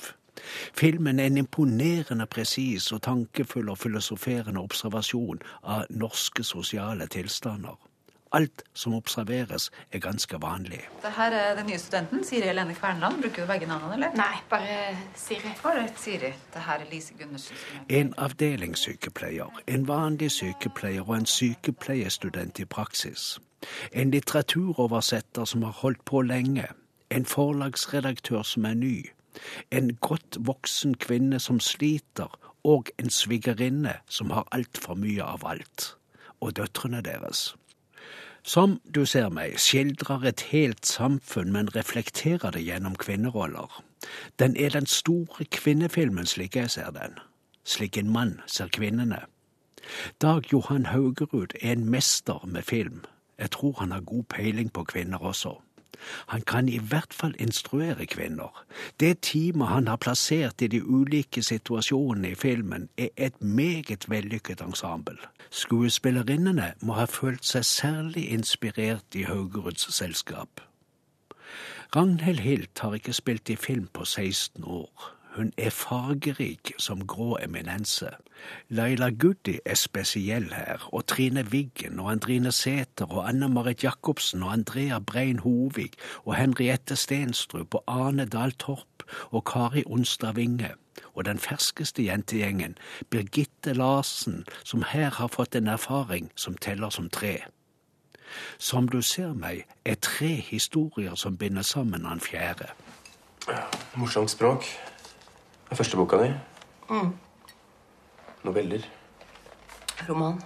Filmen 0.74 1.20
er 1.20 1.30
en 1.30 1.38
imponerende 1.44 2.26
presis 2.26 2.92
og 2.92 3.02
tankefull 3.02 3.70
og 3.72 3.78
filosoferende 3.78 4.60
observasjon 4.60 5.42
av 5.62 5.88
norske 5.90 6.44
sosiale 6.44 7.06
tilstander. 7.06 7.78
Alt 8.32 8.62
som 8.74 8.94
observeres, 8.94 9.70
er 9.92 9.98
ganske 9.98 10.38
vanlig. 10.40 10.80
Det 11.02 11.10
her 11.16 11.34
er 11.36 11.56
den 11.56 11.66
nye 11.66 11.78
studenten, 11.78 12.24
Siri 12.24 12.46
Helene 12.48 12.74
Kverneland. 12.74 13.20
Bruker 13.22 13.42
du 13.44 13.46
begge 13.46 13.66
navnene, 13.66 13.94
eller? 13.94 14.14
Nei, 14.16 14.40
bare 14.48 14.96
Siri. 15.14 15.52
Ålreit, 15.64 16.00
Siri. 16.00 16.32
Det 16.54 16.62
her 16.64 16.80
er 16.80 16.88
Lise 16.90 17.14
Gundersen. 17.18 17.56
En 17.88 18.14
avdelingssykepleier, 18.16 19.62
en 19.66 19.88
vanlig 19.88 20.30
sykepleier 20.32 21.04
og 21.04 21.16
en 21.16 21.26
sykepleiestudent 21.26 22.58
i 22.58 22.64
praksis. 22.64 23.38
En 23.92 24.10
litteraturoversetter 24.10 25.44
som 25.44 25.62
har 25.62 25.76
holdt 25.84 26.04
på 26.04 26.22
lenge. 26.22 26.70
En 27.10 27.26
forlagsredaktør 27.28 28.42
som 28.42 28.64
er 28.64 28.74
ny. 28.74 28.96
En 29.70 29.96
godt 29.96 30.38
voksen 30.40 30.94
kvinne 30.94 31.40
som 31.40 31.60
sliter, 31.60 32.30
og 32.64 32.90
en 32.98 33.10
svigerinne 33.10 33.96
som 34.08 34.30
har 34.30 34.46
altfor 34.52 34.94
mye 34.94 35.22
av 35.22 35.46
alt. 35.46 35.96
Og 36.40 36.56
døtrene 36.56 37.02
deres. 37.02 37.54
Som 38.42 38.80
du 38.94 39.04
ser 39.06 39.28
meg, 39.30 39.54
skildrer 39.62 40.24
et 40.26 40.40
helt 40.50 40.86
samfunn, 40.86 41.52
men 41.54 41.70
reflekterer 41.76 42.50
det 42.50 42.64
gjennom 42.66 42.96
kvinneroller. 42.98 43.82
Den 44.38 44.56
er 44.56 44.74
den 44.74 44.86
store 44.86 45.44
kvinnefilmen 45.44 46.26
slik 46.26 46.56
jeg 46.56 46.70
ser 46.70 46.90
den. 46.90 47.14
Slik 47.64 47.96
en 47.96 48.10
mann 48.10 48.40
ser 48.46 48.66
kvinnene. 48.66 49.20
Dag 50.22 50.52
Johan 50.52 50.86
Haugerud 50.86 51.54
er 51.60 51.72
en 51.72 51.90
mester 51.90 52.46
med 52.46 52.62
film. 52.62 53.04
Jeg 53.38 53.50
tror 53.50 53.72
han 53.78 53.92
har 53.92 54.00
god 54.00 54.24
peiling 54.24 54.72
på 54.72 54.84
kvinner 54.84 55.18
også. 55.18 55.54
Han 56.26 56.40
kan 56.40 56.68
i 56.68 56.78
hvert 56.78 57.14
fall 57.14 57.34
instruere 57.38 58.06
kvinner. 58.06 58.64
Det 59.00 59.20
teamet 59.22 59.68
han 59.68 59.88
har 59.88 59.96
plassert 59.96 60.62
i 60.62 60.66
de 60.66 60.82
ulike 60.82 61.42
situasjonene 61.42 62.32
i 62.32 62.34
filmen, 62.34 62.88
er 62.96 63.08
et 63.16 63.42
meget 63.42 64.08
vellykket 64.10 64.60
ensemble. 64.60 65.18
Skuespillerinnene 65.50 66.72
må 66.80 66.92
ha 66.98 67.04
følt 67.04 67.44
seg 67.44 67.64
særlig 67.64 68.28
inspirert 68.32 69.14
i 69.14 69.22
Haugeruds 69.28 69.94
selskap. 69.94 70.60
Ragnhild 71.96 72.40
Hilt 72.40 72.78
har 72.78 72.94
ikke 72.94 73.12
spilt 73.12 73.50
i 73.50 73.56
film 73.56 73.88
på 73.92 74.04
16 74.04 74.64
år. 74.64 75.12
Hun 75.32 75.52
er 75.56 75.70
fargerik 75.70 76.72
som 76.78 77.06
grå 77.06 77.38
eminense. 77.42 78.10
Laila 78.68 79.10
Goody 79.10 79.58
er 79.64 79.74
spesiell 79.74 80.52
her, 80.52 80.88
og 80.94 81.06
Trine 81.06 81.44
Wiggen 81.44 82.00
og 82.00 82.10
Andrine 82.10 82.52
Sæther 82.52 83.06
og 83.06 83.28
Anne 83.28 83.48
Marit 83.48 83.84
Jacobsen 83.84 84.42
og 84.42 84.52
Andrea 84.52 84.98
Brein 84.98 85.38
Hovig 85.38 85.90
og 86.24 86.34
Henriette 86.34 86.96
Stenstrup 86.96 87.74
og 87.74 87.84
Arne 87.86 88.24
Dahl 88.24 88.52
Torp 88.52 89.02
og 89.30 89.44
Kari 89.44 89.82
Onstad 89.86 90.34
Winge. 90.34 90.70
Og 91.14 91.24
den 91.24 91.38
ferskeste 91.38 92.04
jentegjengen, 92.04 92.78
Birgitte 93.10 93.72
Larsen, 93.72 94.44
som 94.64 94.84
her 94.88 95.10
har 95.10 95.26
fått 95.26 95.54
en 95.54 95.66
erfaring 95.66 96.30
som 96.36 96.54
teller 96.54 96.90
som 96.90 97.10
tre. 97.10 97.38
Som 98.58 98.88
du 98.88 99.02
ser 99.02 99.32
meg, 99.32 99.64
er 99.84 99.94
tre 99.94 100.28
historier 100.28 101.14
som 101.14 101.36
binder 101.36 101.62
sammen 101.62 102.04
han 102.04 102.20
fjerde. 102.20 102.68
Morsomt 103.96 104.30
språk. 104.30 104.91
Den 105.72 105.76
første 105.76 105.96
boka 105.96 106.16
di. 106.20 106.32
Mm. 106.90 107.12
Noveller. 108.44 108.82
Roman. 110.08 110.42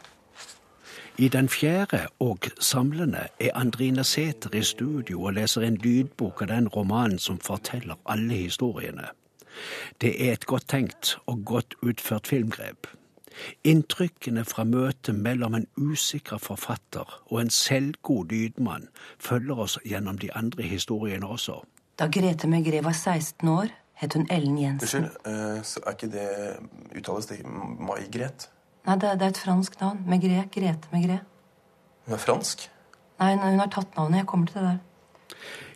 I 1.19 1.29
den 1.29 1.49
fjerde 1.49 2.07
og 2.21 2.39
samlende 2.61 3.25
er 3.41 3.51
Andrine 3.55 4.05
Sæther 4.05 4.55
i 4.55 4.63
studio 4.63 5.23
og 5.23 5.33
leser 5.33 5.65
en 5.67 5.77
lydbok 5.77 6.43
av 6.43 6.47
den 6.47 6.69
romanen 6.69 7.19
som 7.19 7.41
forteller 7.43 7.99
alle 8.07 8.35
historiene. 8.35 9.09
Det 10.01 10.29
er 10.29 10.33
et 10.33 10.47
godt 10.47 10.69
tenkt 10.69 11.19
og 11.27 11.43
godt 11.45 11.75
utført 11.83 12.27
filmgrep. 12.27 12.87
Inntrykkene 13.65 14.45
fra 14.45 14.65
møtet 14.65 15.15
mellom 15.15 15.55
en 15.55 15.67
usikker 15.77 16.39
forfatter 16.39 17.23
og 17.27 17.41
en 17.41 17.51
selvgod 17.51 18.31
lydmann 18.31 18.87
følger 19.19 19.59
oss 19.59 19.79
gjennom 19.85 20.19
de 20.19 20.31
andre 20.33 20.63
historiene 20.63 21.27
også. 21.27 21.59
Da 21.99 22.07
Grete 22.07 22.47
Megre 22.47 22.85
var 22.85 22.93
16 22.93 23.49
år, 23.49 23.75
het 23.97 24.13
hun 24.13 24.27
Ellen 24.29 24.59
Jensen. 24.61 25.05
Unnskyld, 25.05 25.27
eh, 25.27 25.63
så 25.63 25.81
er 25.87 25.97
ikke 25.97 26.11
det 26.13 26.29
Uttales 26.97 27.27
det 27.27 27.41
Mai-Gret? 27.47 28.51
Nei, 28.87 28.99
det, 29.03 29.17
det 29.19 29.23
er 29.27 29.33
et 29.35 29.39
fransk 29.39 29.81
navn. 29.81 30.03
Megret. 30.07 30.51
Grete 30.55 30.93
Megret. 30.93 31.25
Hun 32.07 32.15
er 32.15 32.23
fransk? 32.23 32.69
Nei, 33.19 33.33
hun 33.35 33.59
har 33.59 33.71
tatt 33.73 33.97
navnet. 33.97 34.23
Jeg 34.23 34.29
kommer 34.31 34.47
til 34.47 34.61
det 34.61 34.69
der. 34.69 34.85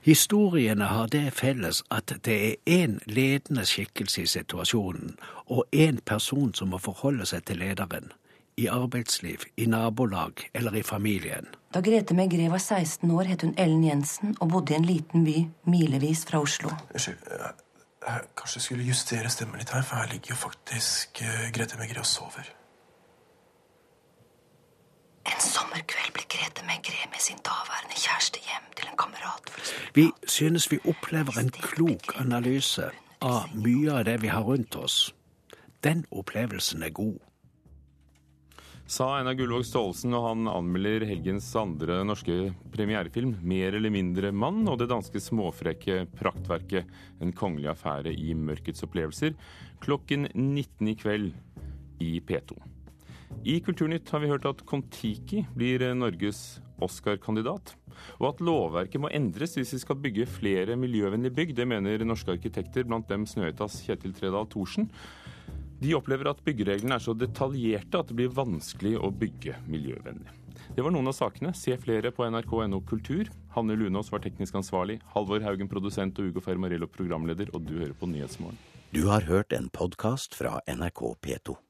Historiene 0.04 0.86
har 0.88 1.10
det 1.12 1.26
felles 1.36 1.82
at 1.92 2.12
det 2.24 2.36
er 2.36 2.54
én 2.66 2.98
ledende 3.04 3.66
skikkelse 3.68 4.22
i 4.22 4.26
situasjonen, 4.26 5.16
og 5.46 5.64
én 5.76 5.98
person 6.06 6.54
som 6.54 6.70
må 6.72 6.78
forholde 6.78 7.26
seg 7.28 7.44
til 7.44 7.60
lederen. 7.60 8.12
I 8.56 8.66
arbeidsliv, 8.66 9.44
i 9.56 9.66
nabolag 9.66 10.44
eller 10.54 10.76
i 10.76 10.82
familien. 10.82 11.48
Da 11.74 11.80
Grete 11.80 12.14
Megret 12.14 12.50
var 12.52 12.58
16 12.58 13.10
år, 13.10 13.22
het 13.32 13.42
hun 13.42 13.54
Ellen 13.58 13.84
Jensen 13.84 14.36
og 14.40 14.48
bodde 14.48 14.74
i 14.74 14.76
en 14.76 14.84
liten 14.84 15.24
by 15.24 15.36
milevis 15.64 16.24
fra 16.28 16.40
Oslo. 16.40 16.70
Unnskyld. 16.94 17.60
Eh, 18.06 18.12
Jeg 18.12 18.32
kanskje 18.36 18.60
skulle 18.60 18.86
justere 18.86 19.30
stemmen 19.30 19.58
litt 19.60 19.70
her, 19.70 19.82
for 19.82 19.96
her 19.96 20.10
ligger 20.12 20.34
jo 20.34 20.40
faktisk 20.40 21.22
eh, 21.22 21.50
Grete 21.52 21.78
Megre 21.80 22.00
og 22.00 22.06
sover. 22.06 22.48
En 25.30 25.40
sommerkveld 25.44 26.12
ble 26.16 26.24
Grete 26.32 26.64
Megre 26.66 27.06
med 27.12 27.20
sin 27.20 27.38
daværende 27.44 27.96
kjæreste 27.96 28.40
hjem 28.46 28.68
til 28.76 28.88
en 28.88 28.98
kamerat. 28.98 29.50
for 29.50 29.60
å 29.60 29.64
spille 29.64 29.94
Vi 29.94 30.10
synes 30.26 30.70
vi 30.70 30.78
opplever 30.84 31.38
en 31.38 31.50
klok 31.50 32.14
analyse 32.16 32.90
av 33.20 33.54
mye 33.54 33.98
av 33.98 34.04
det 34.04 34.20
vi 34.22 34.28
har 34.28 34.42
rundt 34.42 34.76
oss. 34.76 35.14
Den 35.84 36.06
opplevelsen 36.10 36.82
er 36.82 36.90
god. 36.90 37.18
Sa 38.90 39.06
Einar 39.20 39.36
Gullvåg 39.38 39.62
Staalesen 39.68 40.10
når 40.10 40.24
han 40.24 40.48
anmelder 40.50 41.04
helgens 41.06 41.46
andre 41.54 42.00
norske 42.02 42.48
premierefilm 42.74 43.36
'Mer 43.38 43.76
eller 43.78 43.92
mindre 43.94 44.32
mann' 44.34 44.66
og 44.66 44.80
det 44.80 44.88
danske 44.90 45.22
småfrekke 45.22 46.08
praktverket 46.18 46.90
'En 47.20 47.30
kongelig 47.30 47.70
affære 47.70 48.10
i 48.10 48.34
mørkets 48.34 48.82
opplevelser' 48.82 49.36
klokken 49.78 50.26
19 50.34 50.88
i 50.90 50.96
kveld 50.98 51.30
i 52.00 52.18
P2. 52.18 52.58
I 53.46 53.60
Kulturnytt 53.60 54.10
har 54.10 54.18
vi 54.18 54.32
hørt 54.32 54.44
at 54.44 54.66
Kon-Tiki 54.66 55.46
blir 55.54 55.94
Norges 55.94 56.58
Oscar-kandidat, 56.82 57.76
og 58.18 58.34
at 58.34 58.42
lovverket 58.42 59.00
må 59.00 59.08
endres 59.14 59.54
hvis 59.54 59.72
vi 59.72 59.78
skal 59.78 60.02
bygge 60.02 60.26
flere 60.26 60.74
miljøvennlige 60.74 61.36
bygg. 61.36 61.54
Det 61.54 61.68
mener 61.68 62.02
norske 62.04 62.32
arkitekter, 62.34 62.82
blant 62.82 63.06
dem 63.06 63.24
Snøhetas 63.24 63.86
Kjetil 63.86 64.12
Tredal 64.12 64.50
Thorsen. 64.50 64.90
De 65.80 65.94
opplever 65.96 66.28
at 66.28 66.42
byggereglene 66.44 66.98
er 66.98 67.02
så 67.02 67.14
detaljerte 67.16 68.02
at 68.02 68.10
det 68.10 68.18
blir 68.18 68.34
vanskelig 68.36 68.98
å 69.00 69.08
bygge 69.12 69.56
miljøvennlig. 69.70 70.36
Det 70.76 70.84
var 70.84 70.92
noen 70.94 71.08
av 71.10 71.16
sakene. 71.16 71.54
Se 71.56 71.74
flere 71.80 72.12
på 72.14 72.26
nrk.no 72.28 72.82
kultur. 72.86 73.30
Hanne 73.56 73.78
Lunås 73.80 74.12
var 74.12 74.22
teknisk 74.24 74.60
ansvarlig. 74.60 75.00
Halvor 75.14 75.42
Haugen 75.46 75.72
produsent 75.72 76.20
og 76.20 76.30
Ugo 76.30 76.44
Fermarello 76.44 76.88
programleder. 76.90 77.50
Og 77.56 77.64
du 77.64 77.78
hører 77.80 77.96
på 77.96 78.10
Nyhetsmorgen. 78.12 78.60
Du 78.92 79.06
har 79.08 79.24
hørt 79.30 79.56
en 79.56 79.70
podkast 79.72 80.36
fra 80.36 80.58
NRK 80.68 81.04
P2. 81.24 81.60